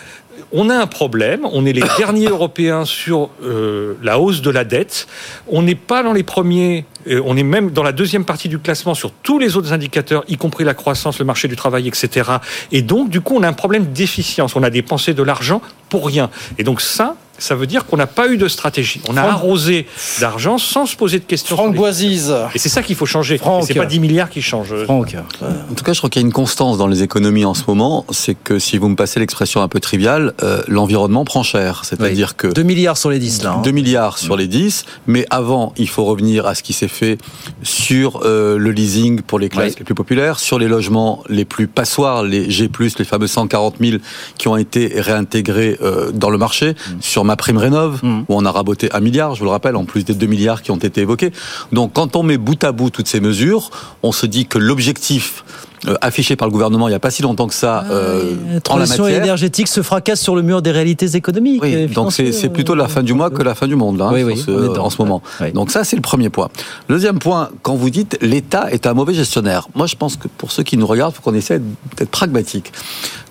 [0.53, 4.65] on a un problème, on est les derniers Européens sur euh, la hausse de la
[4.65, 5.07] dette,
[5.49, 8.59] on n'est pas dans les premiers, euh, on est même dans la deuxième partie du
[8.59, 12.31] classement sur tous les autres indicateurs, y compris la croissance, le marché du travail, etc.
[12.73, 16.07] Et donc, du coup, on a un problème d'efficience, on a dépensé de l'argent pour
[16.07, 16.31] rien.
[16.59, 19.01] Et donc ça, ça veut dire qu'on n'a pas eu de stratégie.
[19.09, 19.33] On a Franck...
[19.33, 19.87] arrosé
[20.21, 21.57] d'argent sans se poser de questions.
[21.57, 22.35] Franck Boisise.
[22.55, 23.41] Et c'est ça qu'il faut changer.
[23.63, 24.85] C'est pas 10 milliards qui changent.
[24.85, 25.17] Franck.
[25.43, 27.65] En tout cas, je crois qu'il y a une constance dans les économies en ce
[27.67, 28.05] moment.
[28.11, 31.83] C'est que si vous me passez l'expression un peu triviale, euh, l'environnement prend cher.
[31.85, 32.49] C'est-à-dire oui.
[32.51, 32.55] que.
[32.55, 33.57] 2 milliards sur les 10 là.
[33.59, 33.63] Hein.
[33.63, 34.85] 2 milliards sur les 10.
[35.07, 37.19] Mais avant, il faut revenir à ce qui s'est fait
[37.63, 39.77] sur euh, le leasing pour les classes oui.
[39.81, 43.99] les plus populaires, sur les logements les plus passoires, les G+, les fameux 140 000
[44.39, 46.93] qui ont été réintégrés euh, dans le marché, mmh.
[47.01, 48.21] sur ma prime rénov, mmh.
[48.21, 50.63] où on a raboté un milliard, je vous le rappelle, en plus des 2 milliards
[50.63, 51.33] qui ont été évoqués.
[51.73, 53.71] Donc quand on met bout à bout toutes ces mesures,
[54.03, 55.45] on se dit que l'objectif
[55.89, 58.61] euh, affiché par le gouvernement il n'y a pas si longtemps que ça euh, la
[58.61, 61.63] transition en la énergétique se fracasse sur le mur des réalités économiques.
[61.63, 64.23] Oui, donc c'est plutôt la fin du mois que la fin du monde là, oui,
[64.23, 65.23] oui, ce, en ce moment.
[65.53, 66.49] Donc ça c'est le premier point.
[66.89, 70.51] Deuxième point, quand vous dites l'État est un mauvais gestionnaire, moi je pense que pour
[70.51, 71.61] ceux qui nous regardent, il faut qu'on essaie
[71.97, 72.73] d'être pragmatique.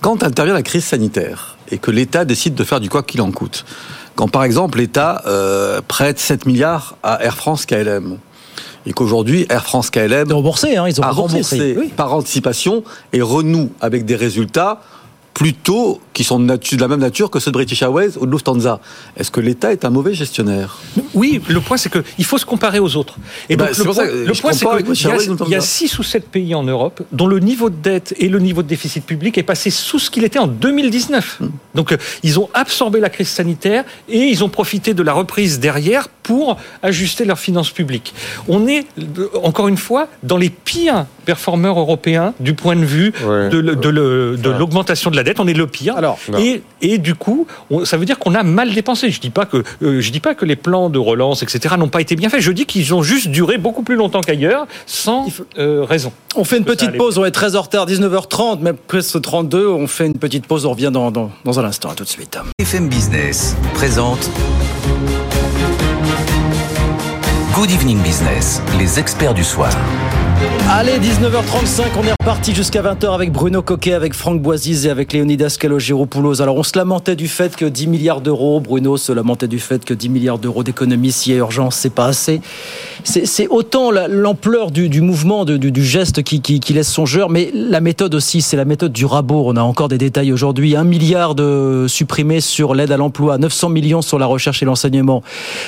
[0.02, 3.32] Quand intervient la crise sanitaire et que l'État décide de faire du quoi qu'il en
[3.32, 3.66] coûte,
[4.16, 8.18] quand par exemple l'État euh, prête 7 milliards à Air France KLM,
[8.86, 11.92] et qu'aujourd'hui Air France KLM remboursé, hein, ils ont a remboursé, remboursé oui.
[11.96, 14.82] par anticipation et renoue avec des résultats
[15.36, 18.26] plutôt qui sont de, nature, de, la même nature que ceux de British Airways ou
[18.26, 18.80] de Lufthansa.
[19.18, 20.78] Est-ce que l'État est un mauvais gestionnaire?
[21.14, 23.18] Oui, le point c'est qu'il faut se comparer aux autres.
[23.50, 26.56] Et donc, bah, le, point, le point c'est qu'il y, a 6 ou 7 pays
[26.56, 29.70] en Europe dont le niveau de dette et le niveau de déficit public est passé
[29.70, 31.40] sous ce qu'il était en 2019.
[31.42, 31.52] Hum.
[31.76, 35.60] Donc euh, ils ont absorbé la crise sanitaire et ils ont profité de la reprise
[35.60, 38.14] derrière pour ajuster leurs finances publiques.
[38.48, 38.86] On est,
[39.44, 43.50] encore une fois, dans les pires performeurs européens du point de vue ouais.
[43.50, 45.40] de l'augmentation de, de, de la dette.
[45.40, 45.98] On est le pire.
[45.98, 49.12] Alors, et, et, du coup, on, ça veut dire qu'on a mal dépensé.
[49.12, 51.90] Je dis pas que euh, je dis pas que les plans de relance, etc., n'ont
[51.90, 52.42] pas été bien faits.
[52.42, 56.14] Je dis qu'ils ont juste duré beaucoup plus longtemps qu'ailleurs, sans euh, raison.
[56.36, 57.18] On fait une petite pause.
[57.18, 59.68] On est 13h retard, 19h30, même presque 32.
[59.68, 60.66] On fait une petite pause.
[60.66, 61.90] On revient dans, dans, dans un instant.
[61.90, 62.38] À tout de suite.
[62.60, 64.30] FM Business présente.
[67.56, 69.72] Good Evening Business, les experts du soir.
[70.78, 75.14] Allez, 19h35, on est reparti jusqu'à 20h avec Bruno Coquet, avec Franck Boisiz et avec
[75.14, 76.42] Léonidas Calogero-Poulos.
[76.42, 79.86] Alors, on se lamentait du fait que 10 milliards d'euros, Bruno se lamentait du fait
[79.86, 82.42] que 10 milliards d'euros d'économie, s'il y a urgence, c'est pas assez.
[83.04, 88.42] C'est autant l'ampleur du, mouvement, du, geste qui, qui, laisse songeur, mais la méthode aussi,
[88.42, 89.44] c'est la méthode du rabot.
[89.46, 90.76] On a encore des détails aujourd'hui.
[90.76, 95.22] Un milliard de supprimés sur l'aide à l'emploi, 900 millions sur la recherche et l'enseignement,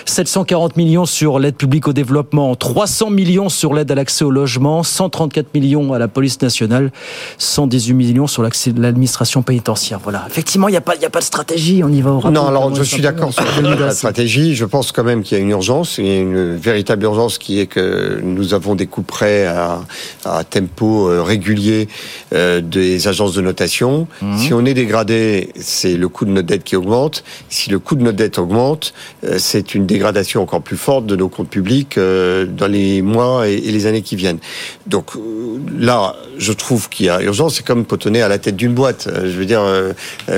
[0.06, 4.57] 740 millions sur l'aide publique au développement, 300 millions sur l'aide à l'accès au logement,
[4.84, 6.92] 134 millions à la police nationale,
[7.38, 10.00] 118 millions sur l'administration pénitentiaire.
[10.04, 10.26] Voilà.
[10.30, 11.84] Effectivement, il n'y a, pas, a pas de stratégie.
[11.84, 14.56] On y va au Non, alors je suis d'accord sur la stratégie.
[14.56, 17.38] Je pense quand même qu'il y a une urgence, il y a une véritable urgence
[17.38, 19.82] qui est que nous avons des coups prêts à,
[20.26, 21.88] à tempo euh, régulier
[22.34, 24.08] euh, des agences de notation.
[24.22, 24.38] Mhm.
[24.38, 27.24] Si on est dégradé, c'est le coût de notre dette qui augmente.
[27.50, 28.94] Si le coût de notre dette augmente,
[29.24, 33.60] euh, c'est une dégradation encore plus forte de nos comptes publics dans les mois et
[33.60, 34.40] les années qui viennent.
[34.86, 37.56] Donc euh, là, je trouve qu'il y a urgence.
[37.56, 39.08] C'est comme potonner à la tête d'une boîte.
[39.08, 39.94] Euh, je veux dire, euh,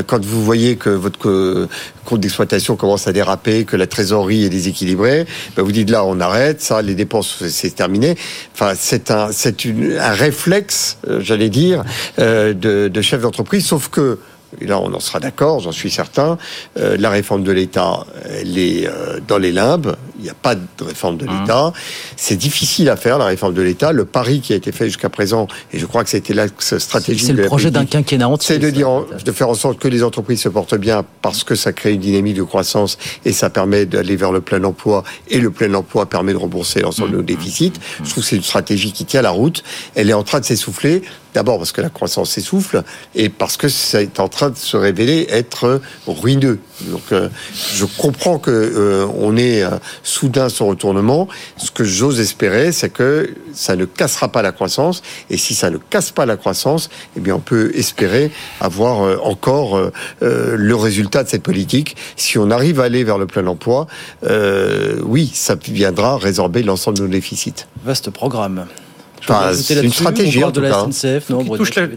[0.07, 1.67] quand vous voyez que votre
[2.05, 6.19] compte d'exploitation commence à déraper, que la trésorerie est déséquilibrée, ben vous dites là, on
[6.19, 6.61] arrête.
[6.61, 8.15] Ça, les dépenses, c'est terminé.
[8.53, 11.83] Enfin, c'est un, c'est un réflexe, j'allais dire,
[12.17, 13.65] de, de chef d'entreprise.
[13.65, 14.17] Sauf que
[14.61, 16.37] et là on en sera d'accord, j'en suis certain,
[16.77, 20.55] euh, la réforme de l'État, elle est euh, dans les limbes, il n'y a pas
[20.55, 21.39] de réforme de mmh.
[21.39, 21.73] l'État.
[22.17, 23.91] C'est difficile à faire, la réforme de l'État.
[23.91, 27.25] Le pari qui a été fait jusqu'à présent, et je crois que c'était la stratégie...
[27.25, 28.55] C'est le projet d'un quinquennat entier.
[28.55, 31.55] C'est de, dire, de faire en sorte que les entreprises se portent bien parce que
[31.55, 35.39] ça crée une dynamique de croissance et ça permet d'aller vers le plein emploi, et
[35.39, 37.25] le plein emploi permet de rembourser l'ensemble de nos mmh.
[37.25, 37.73] déficits.
[38.03, 39.63] Je trouve que c'est une stratégie qui tient la route.
[39.95, 41.01] Elle est en train de s'essouffler.
[41.33, 42.83] D'abord parce que la croissance s'essouffle
[43.15, 46.59] et parce que ça est en train de se révéler être ruineux.
[46.81, 47.29] Donc, euh,
[47.75, 49.69] je comprends que euh, on est euh,
[50.03, 51.27] soudain son retournement.
[51.57, 55.03] Ce que j'ose espérer, c'est que ça ne cassera pas la croissance.
[55.29, 59.91] Et si ça ne casse pas la croissance, eh bien, on peut espérer avoir encore
[60.21, 61.95] le résultat de cette politique.
[62.15, 63.87] Si on arrive à aller vers le plein emploi,
[65.03, 67.65] oui, ça viendra résorber l'ensemble de nos déficits.
[67.83, 68.65] Vaste programme
[69.53, 71.29] c'est une stratégie de la SNCF.
[71.29, 71.45] Non,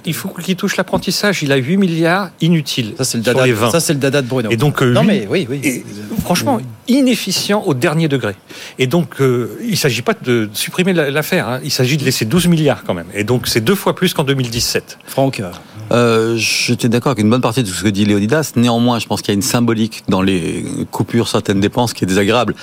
[0.04, 1.42] il, faut qu'il touche l'apprentissage.
[1.42, 2.94] Il a 8 milliards inutiles.
[2.98, 4.50] Ça, c'est le dada, ça, c'est le dada de Bruno.
[4.50, 5.82] Et donc, euh, non, mais oui, oui.
[6.22, 8.34] franchement, inefficient au dernier degré.
[8.78, 11.48] Et donc, euh, il ne s'agit pas de supprimer l'affaire.
[11.48, 11.60] Hein.
[11.64, 13.06] Il s'agit de laisser 12 milliards quand même.
[13.14, 14.98] Et donc, c'est deux fois plus qu'en 2017.
[15.06, 15.42] Franck
[15.92, 18.52] euh, J'étais d'accord avec une bonne partie de ce que dit Léonidas.
[18.56, 22.06] Néanmoins, je pense qu'il y a une symbolique dans les coupures certaines dépenses qui est
[22.06, 22.54] désagréable.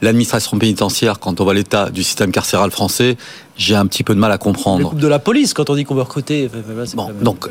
[0.00, 3.16] L'administration pénitentiaire, quand on voit l'état du système carcéral français,
[3.56, 4.94] j'ai un petit peu de mal à comprendre.
[4.94, 6.50] De la police, quand on dit qu'on veut recruter.
[6.94, 7.48] Bon, donc,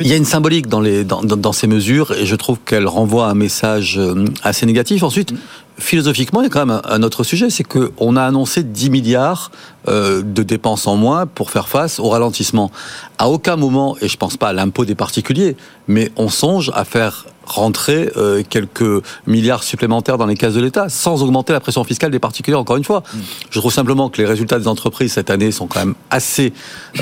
[0.00, 2.86] il y a une symbolique dans, les, dans, dans, ces mesures et je trouve qu'elle
[2.86, 5.02] renvoie un message euh, assez négatif.
[5.02, 5.36] Ensuite, mm.
[5.78, 9.50] Philosophiquement, il y a quand même un autre sujet, c'est qu'on a annoncé 10 milliards
[9.88, 12.70] euh, de dépenses en moins pour faire face au ralentissement.
[13.18, 15.56] À aucun moment, et je pense pas à l'impôt des particuliers,
[15.88, 20.88] mais on songe à faire rentrer euh, quelques milliards supplémentaires dans les caisses de l'État,
[20.88, 23.02] sans augmenter la pression fiscale des particuliers, encore une fois.
[23.12, 23.18] Mm.
[23.50, 26.52] Je trouve simplement que les résultats des entreprises cette année sont quand même assez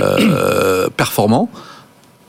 [0.01, 1.49] euh, performants.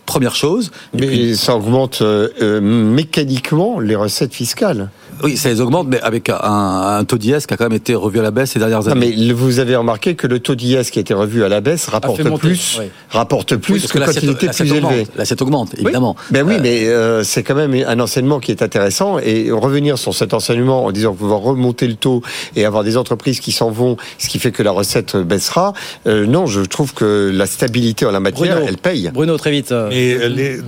[0.05, 0.71] Première chose.
[0.93, 4.91] Mais ça augmente euh, mécaniquement les recettes fiscales.
[5.23, 8.19] Oui, ça les augmente, mais avec un, taux d'IS qui a quand même été revu
[8.19, 9.15] à la baisse ces dernières années.
[9.17, 11.87] mais vous avez remarqué que le taux d'IS qui a été revu à la baisse
[11.87, 15.07] rapporte plus, rapporte plus que, quand il était plus élevé.
[15.15, 16.15] L'assiette augmente, évidemment.
[16.31, 19.97] Ben oui, euh, mais euh, c'est quand même un enseignement qui est intéressant et revenir
[19.97, 22.21] sur cet enseignement en disant qu'on va remonter le taux
[22.55, 25.73] et avoir des entreprises qui s'en vont, ce qui fait que la recette baissera.
[26.07, 29.11] Euh, non, je trouve que la stabilité en la matière, elle paye.
[29.13, 29.73] Bruno, très vite.
[29.91, 30.17] Et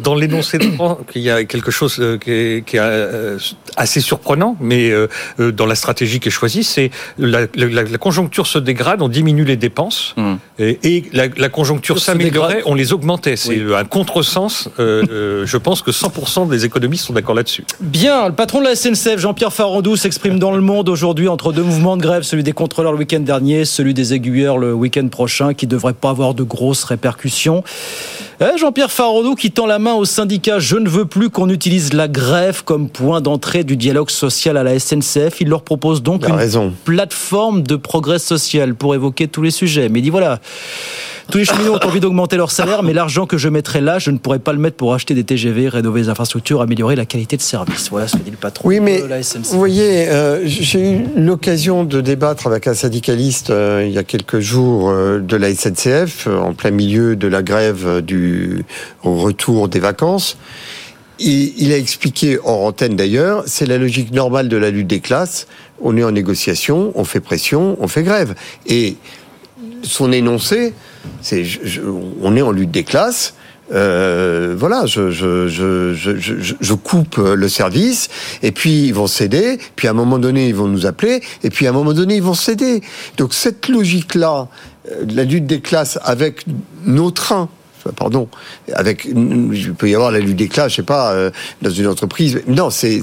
[0.01, 0.67] dans l'énoncé de
[1.11, 2.81] qu'il y a quelque chose qui est, qui est
[3.75, 5.07] assez surprenant mais euh,
[5.39, 7.47] euh, dans la stratégie qui est choisie, c'est la,
[7.99, 10.35] conjoncture se dégrade, on diminue les dépenses, hmm.
[10.59, 13.35] et, la, conjoncture s'améliorait, on les augmentait.
[13.35, 14.69] C'est un contresens.
[14.79, 17.63] Euh, je pense que 100% des économistes sont d'accord là-dessus.
[17.79, 21.63] Bien, le patron de la SNCF, Jean-Pierre Farandou, s'exprime dans le monde aujourd'hui entre deux
[21.63, 25.53] mouvements de grève, celui des contrôleurs le week-end dernier, celui des aiguilleurs le week-end prochain,
[25.53, 27.63] qui ne devrait pas avoir de grosses répercussions.
[28.39, 31.93] Eh, Jean-Pierre Farandou qui tend la main au syndicat Je ne veux plus qu'on utilise
[31.93, 35.41] la grève comme point d'entrée du dialogue social à la SNCF.
[35.41, 39.89] Il leur propose donc une plateforme de progrès social pour évoquer tous les sujets.
[39.89, 40.39] Mais il dit voilà,
[41.31, 44.11] tous les cheminots ont envie d'augmenter leur salaire, mais l'argent que je mettrai là, je
[44.11, 47.35] ne pourrais pas le mettre pour acheter des TGV, rénover les infrastructures, améliorer la qualité
[47.35, 47.89] de service.
[47.89, 49.51] Voilà ce que dit le patron oui, mais de la SNCF.
[49.51, 54.03] Vous voyez, euh, j'ai eu l'occasion de débattre avec un syndicaliste euh, il y a
[54.03, 58.26] quelques jours euh, de la SNCF, en plein milieu de la grève du
[59.01, 60.37] retour des vacances.
[61.19, 65.47] Il a expliqué, hors antenne d'ailleurs, c'est la logique normale de la lutte des classes.
[65.81, 68.35] On est en négociation, on fait pression, on fait grève.
[68.67, 68.97] Et
[69.81, 70.73] son énoncé,
[71.21, 71.43] c'est
[72.21, 73.33] on est en lutte des classes.
[73.73, 78.09] Euh, voilà, je, je, coupe le service,
[78.41, 81.49] et puis ils vont céder, puis à un moment donné ils vont nous appeler, et
[81.49, 82.81] puis à un moment donné ils vont céder.
[83.17, 84.47] Donc cette logique-là,
[84.89, 86.45] euh, la lutte des classes avec
[86.85, 87.49] nos trains,
[87.95, 88.27] pardon,
[88.73, 91.87] avec, il peut y avoir la lutte des classes, je sais pas, euh, dans une
[91.87, 92.41] entreprise.
[92.47, 93.01] Non, c'est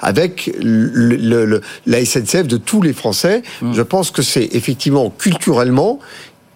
[0.00, 3.42] avec le, la SNCF de tous les Français.
[3.60, 3.74] Mmh.
[3.74, 5.98] Je pense que c'est effectivement culturellement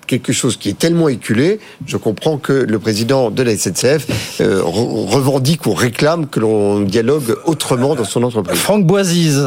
[0.07, 4.63] quelque chose qui est tellement éculé, je comprends que le président de la SNCF euh,
[4.63, 8.59] revendique ou réclame que l'on dialogue autrement dans son entreprise.
[8.59, 9.47] Franck Boisise.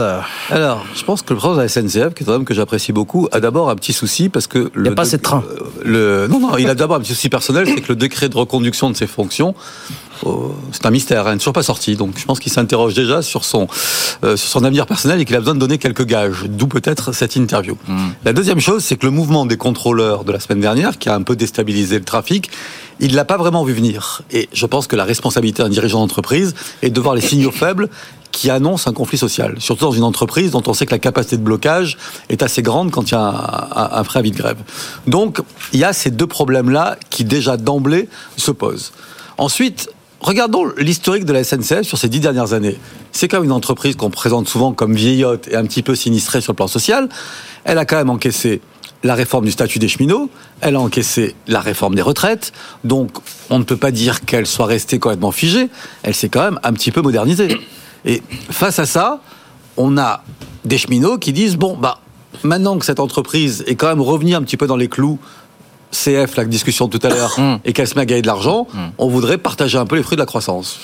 [0.50, 2.92] Alors, je pense que le président de la SNCF, qui est un homme que j'apprécie
[2.92, 4.72] beaucoup, a d'abord un petit souci parce que...
[4.76, 5.44] Il n'y a pas assez de train.
[5.84, 8.38] Le, non, non, il a d'abord un petit souci personnel, c'est que le décret de
[8.38, 9.56] reconduction de ses fonctions
[10.72, 11.96] c'est un mystère, elle n'est toujours pas sorti.
[11.96, 13.68] Donc je pense qu'il s'interroge déjà sur son,
[14.24, 17.14] euh, sur son avenir personnel et qu'il a besoin de donner quelques gages, d'où peut-être
[17.14, 17.78] cette interview.
[17.88, 18.10] Hmm.
[18.26, 21.16] La deuxième chose, c'est que le mouvement des contrôleurs de la semaine dernière, qui a
[21.16, 22.50] un peu déstabilisé le trafic,
[23.00, 24.24] il l'a pas vraiment vu venir.
[24.32, 27.90] Et je pense que la responsabilité d'un dirigeant d'entreprise est de voir les signaux faibles
[28.32, 31.36] qui annoncent un conflit social, surtout dans une entreprise dont on sait que la capacité
[31.36, 31.98] de blocage
[32.30, 34.58] est assez grande quand il y a un, un préavis de grève.
[35.08, 35.42] Donc,
[35.74, 38.08] il y a ces deux problèmes-là qui déjà d'emblée
[38.38, 38.92] se posent.
[39.40, 39.90] Ensuite,
[40.22, 42.78] Regardons l'historique de la SNCF sur ces dix dernières années.
[43.12, 46.42] C'est quand même une entreprise qu'on présente souvent comme vieillotte et un petit peu sinistrée
[46.42, 47.08] sur le plan social.
[47.64, 48.62] Elle a quand même encaissé
[49.04, 52.52] la réforme du statut des cheminots, elle a encaissé la réforme des retraites,
[52.84, 53.12] donc
[53.50, 55.70] on ne peut pas dire qu'elle soit restée complètement figée,
[56.04, 57.58] elle s'est quand même un petit peu modernisée.
[58.04, 59.22] Et face à ça,
[59.78, 60.24] on a
[60.66, 62.00] des cheminots qui disent, bon, bah,
[62.44, 65.18] maintenant que cette entreprise est quand même revenue un petit peu dans les clous
[65.92, 67.60] CF, la discussion tout à l'heure, mm.
[67.66, 68.78] et qu'elle se met à gagner de l'argent, mm.
[68.98, 70.80] on voudrait partager un peu les fruits de la croissance.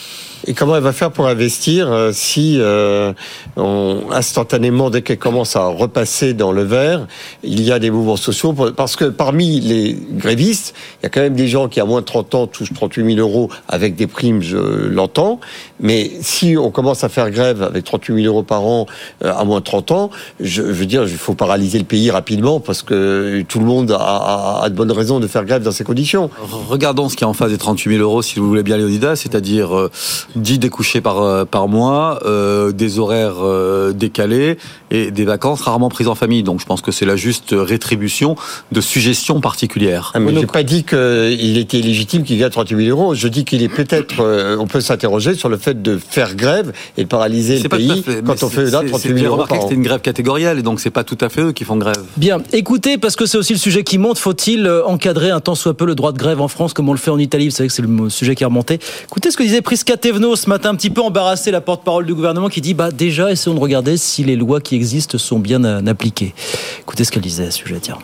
[0.47, 3.13] Et comment elle va faire pour investir euh, si euh,
[3.57, 7.07] on, instantanément, dès qu'elle commence à repasser dans le vert,
[7.43, 11.21] il y a des mouvements sociaux Parce que parmi les grévistes, il y a quand
[11.21, 14.05] même des gens qui, à moins de 30 ans, touchent 38 000 euros avec des
[14.05, 15.39] primes, je l'entends.
[15.79, 18.85] Mais si on commence à faire grève avec 38 000 euros par an
[19.23, 22.59] euh, à moins de 30 ans, je, veux dire, il faut paralyser le pays rapidement
[22.59, 25.83] parce que tout le monde a, a, de bonnes raisons de faire grève dans ces
[25.83, 26.29] conditions.
[26.69, 29.15] Regardons ce qui est en face des 38 000 euros, si vous voulez bien, Léonidas,
[29.15, 29.89] c'est-à-dire
[30.35, 34.57] 10 découchés par, euh, par mois, euh, des horaires euh, décalés
[34.91, 36.43] et des vacances rarement prises en famille.
[36.43, 38.35] Donc je pense que c'est la juste rétribution
[38.71, 40.11] de suggestions particulières.
[40.13, 43.15] Ah, mais je n'ai pas dit qu'il était légitime qu'il gagne 38 000 euros.
[43.15, 47.03] Je dis qu'il est peut-être, on peut s'interroger sur le fait de faire grève et
[47.03, 49.61] de paralyser le pays quand on fait là 38 000 euros par an.
[49.63, 52.03] C'était une grève catégorielle et donc c'est pas tout à fait eux qui font grève.
[52.17, 55.75] Bien, écoutez, parce que c'est aussi le sujet qui monte, faut-il encadrer un temps soit
[55.75, 57.67] peu le droit de grève en France comme on le fait en Italie Vous savez
[57.67, 58.79] que c'est le sujet qui est remonté.
[59.05, 59.97] Écoutez ce que disait Prisca
[60.33, 63.53] Ce matin, un petit peu embarrassé, la porte-parole du gouvernement qui dit bah déjà essayons
[63.53, 66.33] de regarder si les lois qui existent sont bien appliquées.
[66.79, 67.79] Écoutez ce qu'elle disait à ce sujet.
[67.79, 67.99] Tiens.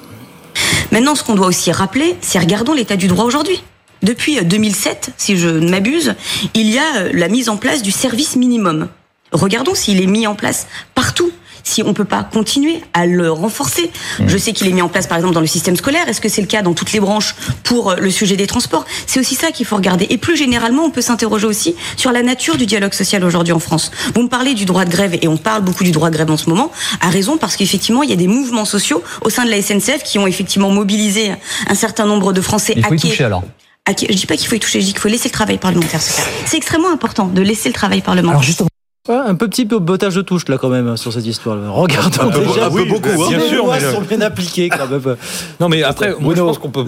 [0.91, 3.63] Maintenant, ce qu'on doit aussi rappeler, c'est regardons l'état du droit aujourd'hui.
[4.03, 6.13] Depuis 2007, si je ne m'abuse,
[6.53, 8.87] il y a la mise en place du service minimum.
[9.31, 11.31] Regardons s'il est mis en place partout
[11.63, 13.91] si on peut pas continuer à le renforcer.
[14.19, 14.23] Mmh.
[14.27, 16.07] Je sais qu'il est mis en place par exemple dans le système scolaire.
[16.07, 18.85] Est-ce que c'est le cas dans toutes les branches pour euh, le sujet des transports?
[19.07, 20.07] C'est aussi ça qu'il faut regarder.
[20.09, 23.59] Et plus généralement, on peut s'interroger aussi sur la nature du dialogue social aujourd'hui en
[23.59, 23.91] France.
[24.15, 26.31] Vous me parlez du droit de grève et on parle beaucoup du droit de grève
[26.31, 29.45] en ce moment, à raison parce qu'effectivement, il y a des mouvements sociaux au sein
[29.45, 31.31] de la SNCF qui ont effectivement mobilisé
[31.67, 32.73] un certain nombre de Français.
[32.75, 33.43] Il faut y toucher alors.
[33.87, 36.01] Je dis pas qu'il faut y toucher, je dis qu'il faut laisser le travail parlementaire.
[36.45, 38.70] C'est extrêmement important de laisser le travail parlementaire
[39.11, 41.57] un petit peu botage de touche là quand même sur cette histoire.
[41.73, 42.67] Regardons un déjà.
[42.67, 43.29] Un peu beaucoup, hein.
[43.29, 43.51] bien sûr.
[43.51, 45.15] Les lois sont bien appliquées quand même.
[45.59, 46.85] Non mais après, moi, je pense qu'on peut.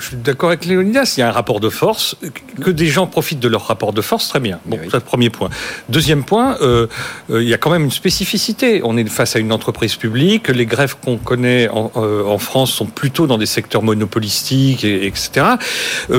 [0.00, 1.14] je suis d'accord avec Léonidas.
[1.16, 2.16] Il y a un rapport de force.
[2.62, 4.58] Que des gens profitent de leur rapport de force, très bien.
[4.66, 5.50] Bon, c'est le premier point.
[5.88, 6.86] Deuxième point, euh,
[7.30, 8.80] euh, il y a quand même une spécificité.
[8.84, 10.48] On est face à une entreprise publique.
[10.48, 15.06] Les grèves qu'on connaît en, euh, en, France sont plutôt dans des secteurs monopolistiques, et,
[15.06, 15.46] etc.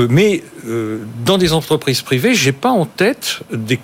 [0.10, 0.44] mais
[1.26, 3.80] dans des entreprises privées, j'ai pas en tête des,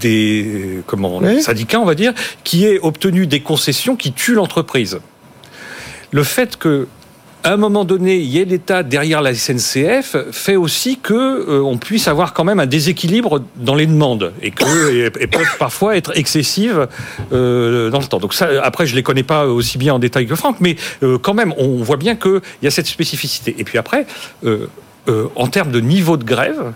[0.00, 2.12] des comment, syndicat, on va dire,
[2.44, 4.98] qui ait obtenu des concessions qui tuent l'entreprise.
[6.12, 6.86] Le fait que
[7.46, 11.62] à un moment donné, il y ait l'État derrière la SNCF fait aussi que euh,
[11.62, 16.18] on puisse avoir quand même un déséquilibre dans les demandes et que peuvent parfois être
[16.18, 16.88] excessives
[17.32, 18.18] euh, dans le temps.
[18.18, 21.18] Donc ça, après, je les connais pas aussi bien en détail que Franck, mais euh,
[21.18, 23.54] quand même, on voit bien qu'il y a cette spécificité.
[23.58, 24.06] Et puis après,
[25.36, 26.72] en termes de niveau de grève,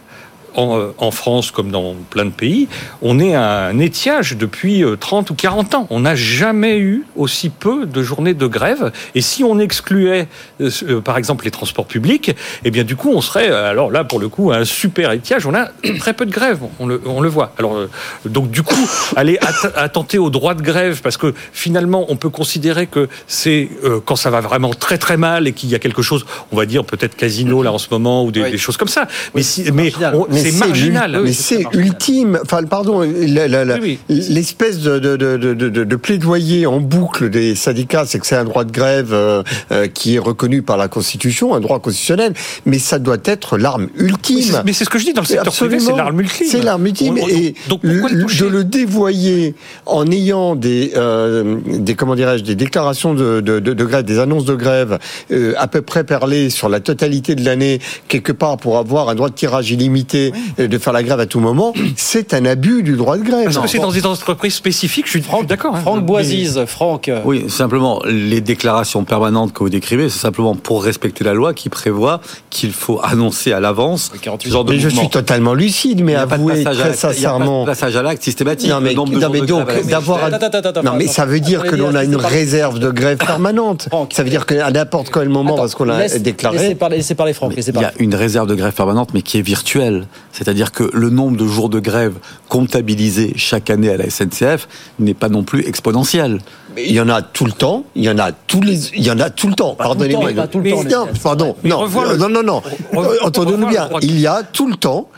[0.54, 2.68] en, en, France comme dans plein de pays,
[3.02, 5.86] on est à un étiage depuis 30 ou 40 ans.
[5.90, 8.92] On n'a jamais eu aussi peu de journées de grève.
[9.14, 10.28] Et si on excluait,
[11.04, 12.34] par exemple, les transports publics,
[12.64, 15.46] eh bien, du coup, on serait, alors là, pour le coup, à un super étiage.
[15.46, 17.52] On a très peu de grève, on le, on le voit.
[17.58, 17.76] Alors,
[18.24, 19.38] donc, du coup, aller
[19.76, 23.68] attenter au droit de grève, parce que finalement, on peut considérer que c'est
[24.04, 26.66] quand ça va vraiment très très mal et qu'il y a quelque chose, on va
[26.66, 29.06] dire peut-être casino là en ce moment ou des, choses comme ça.
[29.34, 29.92] Mais, si, mais,
[30.42, 31.20] c'est marginal.
[31.22, 32.38] Mais c'est ultime.
[32.42, 33.00] Enfin, pardon,
[34.08, 38.64] l'espèce de, de, de, de, plaidoyer en boucle des syndicats, c'est que c'est un droit
[38.64, 42.34] de grève euh, euh, qui est reconnu par la Constitution, un droit constitutionnel,
[42.66, 44.62] mais ça doit être l'arme ultime.
[44.64, 46.46] Mais c'est ce que je dis dans le secteur privé, c'est l'arme ultime.
[46.48, 47.18] C'est l'arme ultime.
[47.18, 49.54] et donc, de le dévoyer
[49.86, 53.40] en ayant des, euh, des comment dirais-je, des déclarations de,
[53.84, 54.98] grève, des annonces de grève
[55.56, 59.28] à peu près perlées sur la totalité de l'année, quelque part pour avoir un droit
[59.28, 62.96] de tirage illimité, et de faire la grève à tout moment, c'est un abus du
[62.96, 63.44] droit de grève.
[63.44, 65.76] Parce que c'est dans des entreprises spécifiques, je suis d'accord.
[65.76, 65.80] Hein.
[65.80, 67.10] Franck Boisise, Franck.
[67.24, 71.68] Oui, simplement, les déclarations permanentes que vous décrivez, c'est simplement pour respecter la loi qui
[71.68, 72.20] prévoit
[72.50, 76.64] qu'il faut annoncer à l'avance ce genre de Mais je suis totalement lucide, mais avouez
[76.64, 77.64] très sincèrement.
[77.64, 78.70] passage à l'acte systématique.
[78.70, 80.30] Non, mais, non, mais donc, d'avoir.
[80.82, 83.88] Non, mais ça veut dire que l'on a une réserve de grève permanente.
[84.12, 86.58] Ça veut dire qu'à n'importe quel moment, parce qu'on l'a déclaré.
[86.58, 87.54] Laissez parler, parler Franck.
[87.56, 90.06] Il y a une réserve de grève permanente, mais qui est virtuelle.
[90.32, 92.14] C'est-à-dire que le nombre de jours de grève
[92.48, 94.68] comptabilisés chaque année à la SNCF
[94.98, 96.40] n'est pas non plus exponentiel.
[96.76, 99.10] Il y en a tout le temps, il y en a tous les, il y
[99.10, 99.74] en a tout le temps.
[99.74, 100.30] Pardonnez-moi.
[101.22, 101.56] Pardon.
[101.64, 102.62] Non, non, non, non.
[103.22, 103.88] Entendons-nous bien.
[104.02, 105.08] Il y a tout le temps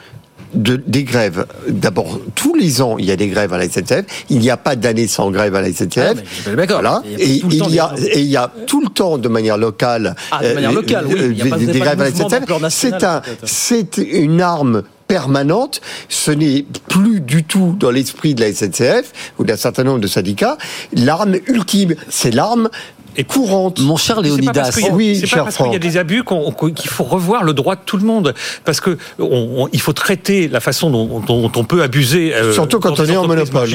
[0.54, 1.46] de, des grèves.
[1.68, 4.04] D'abord, tous les ans, il y a des grèves à la SNCF.
[4.30, 6.14] Il n'y a pas d'année sans grève à la SNCF.
[6.46, 7.02] Ah, voilà.
[7.18, 10.42] Et il y a, et il y a tout le temps de manière locale, ah,
[10.42, 11.14] de manière locale, oui.
[11.30, 12.44] Il y a des, grèves à la SNCF.
[12.70, 15.80] C'est un, c'est une arme permanente.
[16.08, 20.06] Ce n'est plus du tout dans l'esprit de la SNCF ou d'un certain nombre de
[20.06, 20.56] syndicats.
[20.94, 22.70] L'arme ultime, c'est l'arme
[23.16, 23.80] est courante.
[23.80, 26.24] Mon cher Léonidas, c'est oui, pas parce qu'il y a des abus
[26.76, 28.34] qu'il faut revoir le droit de tout le monde,
[28.64, 28.96] parce que
[29.72, 32.34] il faut traiter la façon dont, on peut abuser.
[32.34, 33.68] Euh, Surtout quand on est en monopole.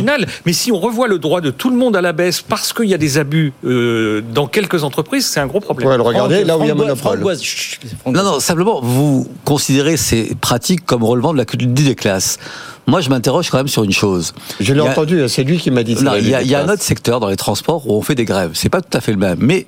[0.45, 2.89] mais si on revoit le droit de tout le monde à la baisse parce qu'il
[2.89, 5.89] y a des abus euh, dans quelques entreprises, c'est un gros problème.
[5.89, 7.23] Ouais, regardez là où il y a monopole.
[8.05, 12.37] Non, non, simplement, vous considérez ces pratiques comme relevant de la culture des classes.
[12.87, 14.33] Moi, je m'interroge quand même sur une chose.
[14.61, 16.17] Je l'ai entendu, c'est lui qui m'a dit ça.
[16.17, 18.51] Il y, a, un autre secteur dans les transports où on fait des grèves.
[18.53, 19.39] C'est pas tout à fait le même.
[19.41, 19.67] Mais,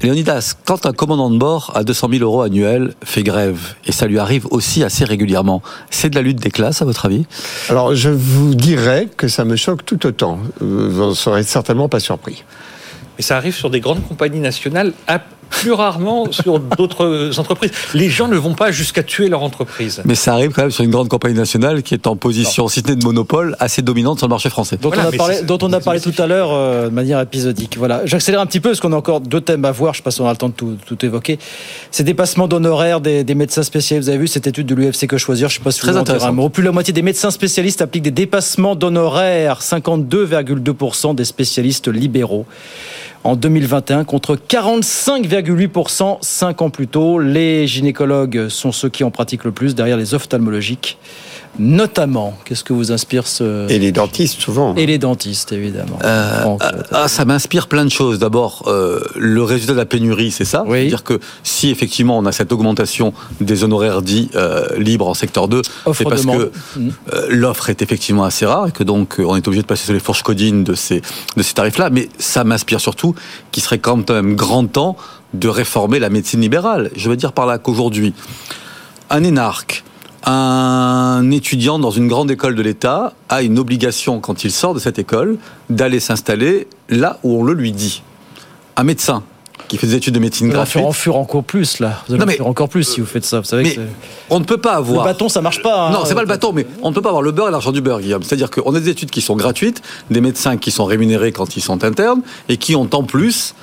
[0.00, 4.06] Léonidas, quand un commandant de bord à 200 000 euros annuels fait grève, et ça
[4.06, 7.26] lui arrive aussi assez régulièrement, c'est de la lutte des classes, à votre avis?
[7.68, 10.38] Alors, je vous dirais que ça me choque tout autant.
[10.60, 12.44] Vous ne serez certainement pas surpris.
[13.18, 14.92] Mais ça arrive sur des grandes compagnies nationales
[15.50, 17.70] plus rarement sur d'autres entreprises.
[17.94, 20.02] Les gens ne vont pas jusqu'à tuer leur entreprise.
[20.04, 22.80] Mais ça arrive quand même sur une grande compagnie nationale qui est en position, si
[22.80, 24.78] ce n'est de monopole, assez dominante sur le marché français.
[24.80, 27.76] Dont on a parlé, dont on a parlé tout à l'heure euh, de manière épisodique.
[27.78, 28.02] Voilà.
[28.04, 29.94] J'accélère un petit peu parce qu'on a encore deux thèmes à voir.
[29.94, 31.38] Je ne sais pas si on a le temps de tout, tout évoquer.
[31.90, 34.08] Ces dépassements d'honoraires des, des, médecins spécialistes.
[34.08, 35.92] Vous avez vu cette étude de l'UFC que choisir Je ne sais pas si Très
[35.92, 36.50] vous intéressant.
[36.50, 39.60] Plus la moitié des médecins spécialistes appliquent des dépassements d'honoraires.
[39.60, 42.46] 52,2% des spécialistes libéraux
[43.26, 47.18] en 2021 contre 45,8% 5 ans plus tôt.
[47.18, 50.96] Les gynécologues sont ceux qui en pratiquent le plus derrière les ophtalmologiques
[51.58, 53.68] notamment Qu'est-ce que vous inspire ce...
[53.70, 54.74] Et les dentistes, souvent.
[54.74, 55.98] Et les dentistes, évidemment.
[56.04, 56.56] Euh,
[56.92, 58.18] ah, ça m'inspire plein de choses.
[58.18, 60.64] D'abord, euh, le résultat de la pénurie, c'est ça.
[60.66, 60.78] Oui.
[60.78, 65.48] C'est-à-dire que si effectivement on a cette augmentation des honoraires dits euh, libres en secteur
[65.48, 66.88] 2, c'est parce que mmh.
[67.30, 70.00] l'offre est effectivement assez rare et que donc on est obligé de passer sur les
[70.00, 71.02] fourches codines de ces,
[71.36, 71.90] de ces tarifs-là.
[71.90, 73.14] Mais ça m'inspire surtout
[73.50, 74.96] qu'il serait quand même grand temps
[75.34, 76.90] de réformer la médecine libérale.
[76.96, 78.14] Je veux dire par là qu'aujourd'hui,
[79.10, 79.84] un énarque
[80.26, 84.80] un étudiant dans une grande école de l'État a une obligation, quand il sort de
[84.80, 85.38] cette école,
[85.70, 88.02] d'aller s'installer là où on le lui dit.
[88.76, 89.22] Un médecin
[89.68, 90.84] qui fait des études de médecine gratuite.
[90.84, 92.02] En faire encore plus là.
[92.08, 93.40] Vous allez en encore plus si vous faites ça.
[93.40, 93.78] Vous savez mais
[94.30, 95.04] on ne peut pas avoir.
[95.04, 95.88] Le bâton, ça marche pas.
[95.88, 95.92] Hein.
[95.92, 97.72] Non, c'est pas le bâton, mais on ne peut pas avoir le beurre et l'argent
[97.72, 98.22] du beurre, Guillaume.
[98.22, 101.62] C'est-à-dire qu'on a des études qui sont gratuites, des médecins qui sont rémunérés quand ils
[101.62, 103.54] sont internes et qui ont en plus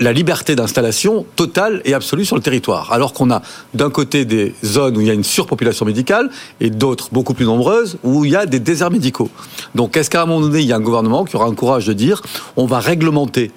[0.00, 2.92] la liberté d'installation totale et absolue sur le territoire.
[2.92, 3.42] Alors qu'on a
[3.74, 6.30] d'un côté des zones où il y a une surpopulation médicale
[6.60, 9.30] et d'autres beaucoup plus nombreuses où il y a des déserts médicaux.
[9.74, 11.86] Donc est-ce qu'à un moment donné, il y a un gouvernement qui aura un courage
[11.86, 12.22] de dire
[12.56, 13.50] on va réglementer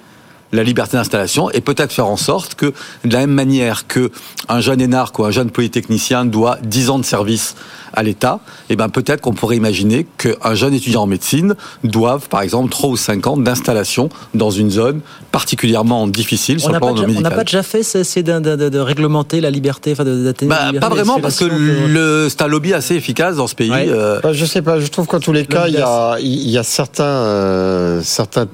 [0.52, 2.72] la liberté d'installation et peut-être faire en sorte que,
[3.04, 4.10] de la même manière que
[4.48, 7.54] un jeune énarque ou un jeune polytechnicien doit 10 ans de service
[7.92, 12.42] à l'État, eh ben peut-être qu'on pourrait imaginer qu'un jeune étudiant en médecine doive, par
[12.42, 15.00] exemple, 3 ou 5 ans d'installation dans une zone
[15.32, 17.16] particulièrement difficile sur on le plan médical.
[17.18, 20.80] On n'a pas déjà fait, c'est de, de, de, réglementer la liberté, enfin d'atteindre bah,
[20.80, 23.70] Pas vraiment, parce que le, c'est un lobby assez efficace dans ce pays.
[23.70, 23.86] Ouais.
[23.88, 24.20] Euh...
[24.22, 26.58] Bah, je sais pas, je trouve qu'en tous les cas, il y a, il y
[26.58, 28.46] a certains, euh, certains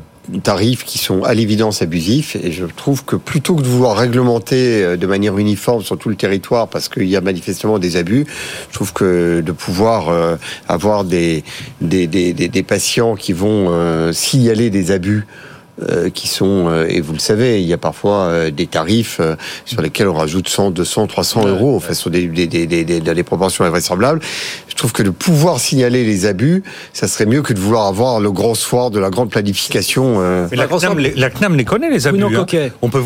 [0.43, 2.37] tarifs qui sont à l'évidence abusifs.
[2.37, 6.09] Et je trouve que plutôt que de vouloir réglementer euh, de manière uniforme sur tout
[6.09, 8.27] le territoire parce qu'il y a manifestement des abus,
[8.70, 10.37] je trouve que de pouvoir euh,
[10.68, 11.45] avoir des,
[11.81, 15.27] des, des, des, patients qui vont euh, signaler des abus
[15.83, 19.20] euh, qui sont, euh, et vous le savez, il y a parfois euh, des tarifs
[19.64, 23.22] sur lesquels on rajoute 100, 200, 300 euros, enfin, sur des, des, des, des, des
[23.25, 24.20] proportions invraisemblables.
[24.68, 26.62] Je trouve que de pouvoir signaler les abus,
[26.93, 30.20] ça serait mieux que de vouloir avoir le grand soir de la grande planification.
[30.49, 32.22] Mais la CNAM, les, la CNAM les connaît, les abus.
[32.22, 32.68] Oui, non, hein.
[32.81, 33.03] On peut,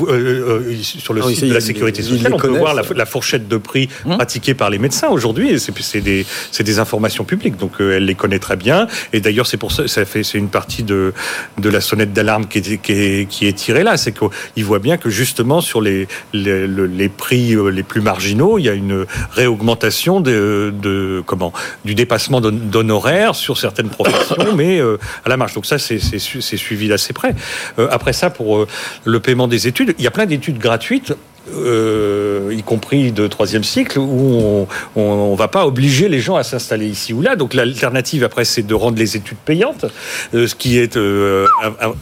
[0.82, 3.56] sur le ah, site de la sécurité sociale, on peut voir la, la, fourchette de
[3.56, 4.16] prix hum.
[4.16, 5.58] pratiquée par les médecins aujourd'hui.
[5.58, 6.26] C'est des,
[6.60, 8.86] des informations publiques, donc elle les connaît très bien.
[9.14, 11.14] Et d'ailleurs, c'est pour ça, ça fait, c'est une partie de,
[11.56, 13.96] de la sonnette d'alarme qui qui est, tiré là.
[13.96, 18.64] C'est qu'il voit bien que justement sur les, les, prix euh, les plus marginaux, il
[18.64, 21.52] y a une réaugmentation de comment
[21.84, 25.54] du dépassement d'honoraires sur certaines professions, mais euh, à la marge.
[25.54, 27.34] Donc ça, c'est suivi d'assez près.
[27.78, 28.66] Euh, après ça, pour
[29.04, 31.14] le paiement des études, il y a plein d'études gratuites
[31.54, 36.42] euh, y compris de troisième cycle, où on ne va pas obliger les gens à
[36.42, 37.36] s'installer ici ou là.
[37.36, 39.86] Donc l'alternative après, c'est de rendre les études payantes,
[40.34, 41.46] euh, ce qui est euh,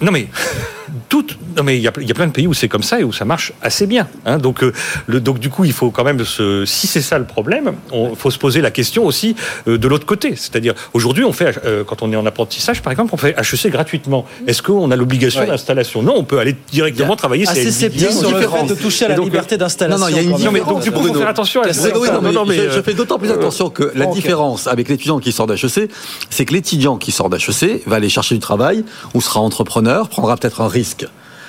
[0.01, 0.29] non mais
[1.09, 1.27] tout,
[1.57, 3.05] non mais il y a, y a, plein de pays où c'est comme ça et
[3.05, 4.09] où ça marche assez bien.
[4.25, 4.39] Hein.
[4.39, 4.63] Donc
[5.07, 8.17] le, donc du coup, il faut quand même se, si c'est ça le problème, il
[8.17, 9.37] faut se poser la question aussi
[9.67, 10.35] de l'autre côté.
[10.37, 14.27] C'est-à-dire aujourd'hui, on fait quand on est en apprentissage, par exemple, on fait HEC gratuitement.
[14.47, 16.03] Est-ce qu'on a l'obligation d'installation?
[16.03, 17.49] Non, on peut aller directement travailler.
[17.49, 20.07] Assez sceptique sur le fait de toucher à la liberté d'installation.
[20.07, 21.67] Non, non, il y a une non, mais donc du coup, faut faire attention à
[21.67, 25.91] mais je, fais d'autant plus attention que la différence avec l'étudiant qui sort d'HEC,
[26.31, 28.85] c'est que l'étudiant qui sort d'HEC va aller chercher du travail
[29.15, 31.07] ou sera entrepreneur, prendra peut-être un risque.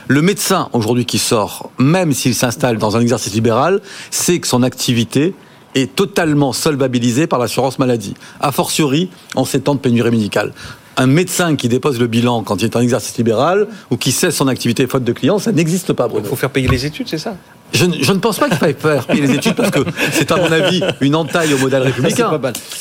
[0.07, 4.63] Le médecin aujourd'hui qui sort, même s'il s'installe dans un exercice libéral, sait que son
[4.63, 5.33] activité
[5.75, 10.53] est totalement solvabilisée par l'assurance maladie, a fortiori en ces temps de pénurie médicale
[10.97, 14.35] un médecin qui dépose le bilan quand il est en exercice libéral ou qui cesse
[14.35, 16.07] son activité faute de clients, ça n'existe pas.
[16.15, 17.35] Il faut faire payer les études, c'est ça?
[17.73, 19.79] Je, je, ne pense pas qu'il faille faire payer les études parce que
[20.11, 22.31] c'est à mon avis une entaille au modèle républicain.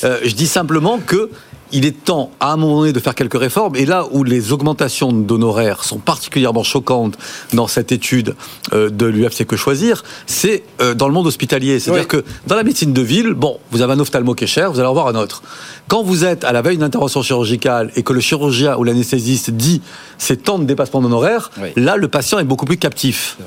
[0.03, 1.29] Euh, je dis simplement que
[1.71, 3.75] il est temps, à un moment donné, de faire quelques réformes.
[3.75, 7.17] Et là où les augmentations d'honoraires sont particulièrement choquantes
[7.53, 8.35] dans cette étude
[8.73, 11.79] euh, de l'UFC Que Choisir, c'est euh, dans le monde hospitalier.
[11.79, 14.71] C'est-à-dire que dans la médecine de ville, bon, vous avez un ophtalmo qui est cher,
[14.71, 15.41] vous allez en voir un autre.
[15.87, 19.51] Quand vous êtes à la veille d'une intervention chirurgicale et que le chirurgien ou l'anesthésiste
[19.51, 19.81] dit
[20.17, 23.37] c'est tant de dépassement d'honoraires, là, le patient est beaucoup plus captif.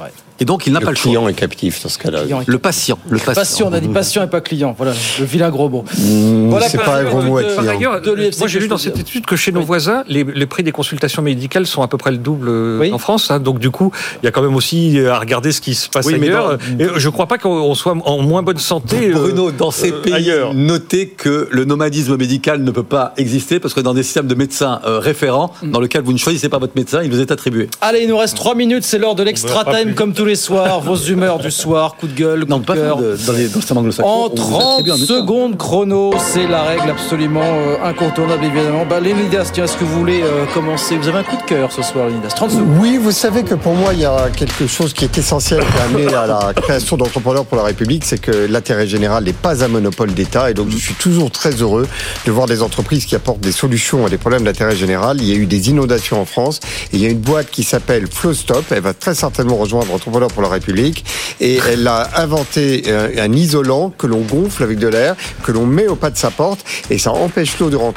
[0.42, 1.12] Et donc, il n'a pas le choix.
[1.12, 2.22] Le client est captif dans ce cas-là.
[2.46, 2.98] Le patient.
[3.10, 3.68] Le patient.
[3.68, 4.74] on a dit patient et pas client.
[4.76, 5.84] Voilà, le vilain gros mot.
[5.98, 7.92] Mmh, voilà, c'est pas un gros mot client.
[8.38, 11.22] Moi, j'ai lu dans cette étude que chez nos voisins, les, les, prix des consultations
[11.22, 13.30] médicales sont à peu près le double euh, en France.
[13.30, 13.92] Hein, donc, du coup,
[14.22, 16.58] il y a quand même aussi à regarder ce qui se passe ailleurs.
[16.78, 19.10] Et je ne crois pas qu'on soit en moins bonne santé.
[19.10, 20.54] Bruno, dans ces euh, pays, ailleurs.
[20.54, 24.34] notez que le nomadisme médical ne peut pas exister parce que dans des systèmes de
[24.34, 25.70] médecins euh, référents, mm.
[25.70, 27.68] dans lequel vous ne choisissez pas votre médecin, il vous est attribué.
[27.80, 30.80] Allez, il nous reste 3 minutes, c'est l'heure de l'extra time comme tous les soirs.
[30.90, 32.96] Vos humeurs du soir, coup de gueule, coup non, de pas cœur.
[32.96, 38.86] dans, les, dans en 30 secondes chrono, c'est la règle absolument euh, incontournable évidemment.
[38.86, 40.96] Bah, Lénidas, tiens, est-ce que vous voulez euh, commencer?
[40.96, 42.76] Vous avez un coup de cœur ce soir, Lénidas 30 secondes.
[42.80, 46.14] Oui, vous savez que pour moi, il y a quelque chose qui est essentiel qui
[46.14, 49.68] a à la création d'entrepreneurs pour la République, c'est que l'intérêt général n'est pas un
[49.68, 51.86] monopole d'État et donc je suis toujours très heureux
[52.24, 55.18] de voir des entreprises qui apportent des solutions à des problèmes d'intérêt général.
[55.20, 56.60] Il y a eu des inondations en France
[56.92, 58.64] et il y a une boîte qui s'appelle Flowstop.
[58.70, 61.04] Elle va très certainement rejoindre Entrepreneurs pour la République
[61.40, 62.84] et elle a inventé
[63.18, 66.30] un, isolant que l'on gonfle avec de l'air, que l'on met au pas de sa
[66.30, 67.89] porte et ça empêche l'eau de rentrer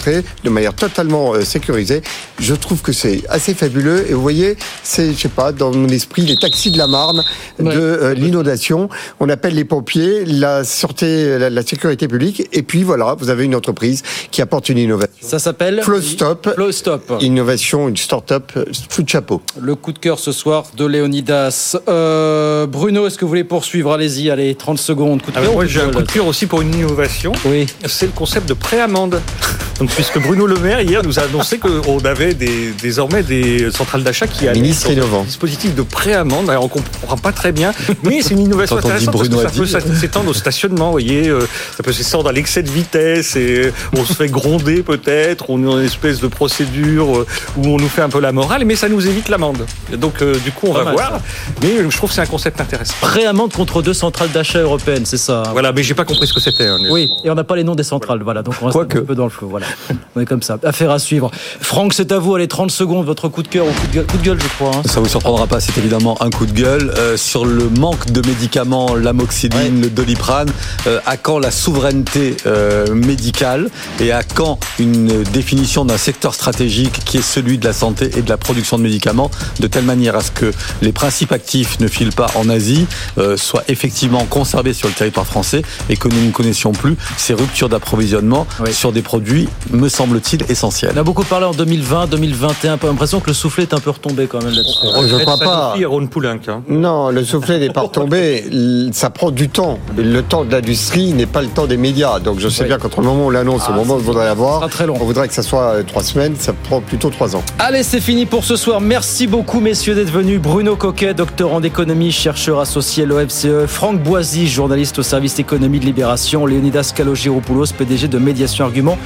[0.43, 2.01] de manière totalement euh, sécurisée.
[2.39, 5.89] Je trouve que c'est assez fabuleux et vous voyez, c'est, je sais pas, dans mon
[5.89, 7.23] esprit, les taxis de la Marne
[7.59, 8.89] de euh, l'inondation.
[9.19, 13.45] On appelle les pompiers, la sûreté, la, la sécurité publique et puis voilà, vous avez
[13.45, 15.13] une entreprise qui apporte une innovation.
[15.21, 16.53] Ça s'appelle Flowstop.
[16.53, 17.13] Flowstop.
[17.21, 18.51] Innovation, une start-up
[18.89, 19.41] sous chapeau.
[19.59, 21.77] Le coup de cœur ce soir de Léonidas.
[21.87, 23.93] Euh, Bruno, est-ce que vous voulez poursuivre?
[23.93, 25.21] Allez-y, allez, 30 secondes.
[25.21, 25.53] Coup de ah, cœur.
[25.53, 27.31] moi, j'ai un coup de cœur aussi pour une innovation.
[27.45, 27.67] Oui.
[27.85, 29.21] C'est le concept de préamende.
[29.83, 34.01] Donc, puisque Bruno Le Maire, hier, nous a annoncé qu'on avait des, désormais des centrales
[34.01, 35.25] d'achat qui allaient Ministre innovant.
[35.25, 36.49] dispositif de pré-amende.
[36.57, 40.29] On comprend pas très bien, mais c'est une innovation intéressante parce que ça peut s'étendre
[40.29, 41.27] au stationnement, vous voyez.
[41.27, 41.41] Euh,
[41.75, 45.49] ça peut s'étendre à l'excès de vitesse et on se fait gronder peut-être.
[45.49, 47.27] On est dans une espèce de procédure euh,
[47.57, 49.65] où on nous fait un peu la morale, mais ça nous évite l'amende.
[49.91, 51.19] Donc, euh, du coup, on va voir.
[51.61, 52.95] Mais je trouve que c'est un concept intéressant.
[53.01, 55.43] Pré-amende contre deux centrales d'achat européennes, c'est ça.
[55.45, 55.51] Hein.
[55.51, 56.67] Voilà, mais j'ai pas compris ce que c'était.
[56.67, 58.23] Hein, oui, et on n'a pas les noms des centrales.
[58.23, 59.49] Voilà, donc on reste un peu dans le flou.
[59.49, 59.65] Voilà,
[60.15, 60.57] on est comme ça.
[60.63, 61.31] Affaire à suivre.
[61.61, 62.35] Franck, c'est à vous.
[62.35, 63.05] Allez, 30 secondes.
[63.05, 64.71] Votre coup de cœur ou coup de gueule, coup de gueule je crois.
[64.75, 64.81] Hein.
[64.85, 65.59] Ça vous surprendra pas.
[65.59, 70.49] C'est évidemment un coup de gueule euh, sur le manque de médicaments, l'amoxicilline, le doliprane.
[70.87, 73.69] Euh, à quand la souveraineté euh, médicale
[73.99, 78.21] et à quand une définition d'un secteur stratégique qui est celui de la santé et
[78.21, 80.51] de la production de médicaments, de telle manière à ce que
[80.81, 82.87] les principes actifs ne filent pas en Asie,
[83.35, 87.69] soient effectivement conservés sur le territoire français et que nous ne connaissions plus ces ruptures
[87.69, 90.91] d'approvisionnement sur des produits, me semble-t-il, essentiels.
[90.95, 93.89] On a beaucoup parlé en 2020, 2021, pas l'impression que le soufflet est un peu
[93.89, 94.79] retombé quand même là-dessus.
[94.83, 95.75] Oh, je crois pas.
[95.75, 96.63] Hein.
[96.67, 98.43] Non, le soufflet n'est pas retombé.
[98.91, 99.79] Ça prend du temps.
[99.97, 102.19] Le temps de l'industrie n'est pas le temps des médias.
[102.19, 103.97] Donc je sais bien qu'entre le moment où on l'annonce et le ah, moment où
[103.97, 106.35] on voudrait l'avoir, on voudrait que ça soit euh, trois semaines.
[106.37, 107.43] Ça prend plutôt trois ans.
[107.59, 108.81] Allez, c'est fini pour ce soir.
[108.81, 110.39] Merci beaucoup, messieurs, d'être venus.
[110.41, 113.67] Bruno Coquet, docteur en économie, chercheur associé à l'OFCE.
[113.67, 116.45] Franck Boisy, journaliste au service économie de Libération.
[116.45, 118.97] Léonidas Kalogiropoulos, PDG de Médiation Argument,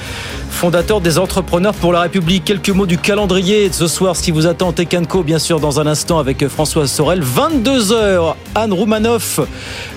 [0.50, 2.44] fondateur des Entrepreneurs pour la République.
[2.46, 4.72] Quelques mots du calendrier de ce soir, ce qui vous attend.
[4.72, 7.22] Tekanko, bien sûr, dans un instant avec Françoise Sorel.
[7.24, 9.40] 22h, Anne Roumanoff,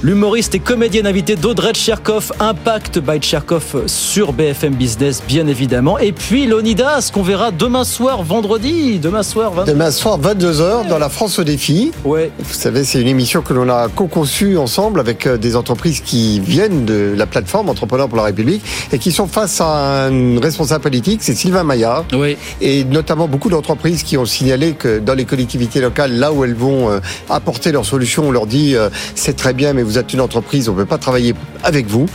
[0.03, 2.33] l'humoriste et comédienne invitée d'Audrey Tcherkov.
[2.41, 5.99] Impact by Tcherkov sur BFM Business, bien évidemment.
[5.99, 8.99] Et puis Léonidas, qu'on verra demain soir, vendredi.
[8.99, 9.73] Demain soir, 22...
[9.73, 11.93] Demain soir, 22h, dans la France au défi.
[12.05, 12.31] Ouais.
[12.39, 16.41] Vous savez, c'est une émission que l'on a co-conçue ensemble avec euh, des entreprises qui
[16.41, 20.83] viennent de la plateforme Entrepreneurs pour la République et qui sont face à un responsable
[20.83, 22.05] politique, c'est Sylvain Maillard.
[22.13, 22.37] Oui.
[22.61, 26.55] Et notamment beaucoup d'entreprises qui ont signalé que dans les collectivités locales, là où elles
[26.55, 30.13] vont euh, apporter leurs solutions, on leur dit euh, c'est très bien, mais vous êtes
[30.13, 32.07] une entreprise, on ne peut pas travailler avec vous.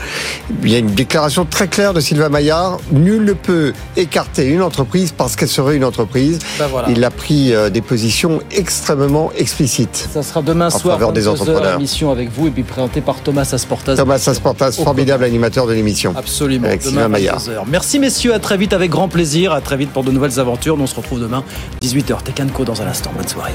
[0.64, 2.80] Il y a une déclaration très claire de Sylvain Maillard.
[2.92, 6.40] Nul ne peut écarter une entreprise parce qu'elle serait une entreprise.
[6.60, 10.10] Ben Il a pris euh, des positions extrêmement explicites.
[10.14, 11.76] Ça sera demain soir, faveur des entrepreneurs.
[11.76, 13.96] émission avec vous et puis présenté par Thomas Asportas.
[13.96, 16.14] Thomas Asportas, formidable animateur de l'émission.
[16.16, 16.68] Absolument.
[16.68, 17.42] Avec Sylvain Maillard.
[17.68, 19.52] Merci messieurs, à très vite avec grand plaisir.
[19.52, 20.78] À très vite pour de nouvelles aventures.
[20.80, 21.44] On se retrouve demain
[21.82, 22.24] 18h.
[22.24, 23.12] Tekanko dans un instant.
[23.16, 23.54] Bonne soirée.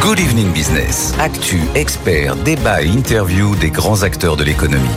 [0.00, 1.14] Good Evening Business.
[1.18, 4.94] Actu, expert, débat et interview des grands acteurs de l'économie.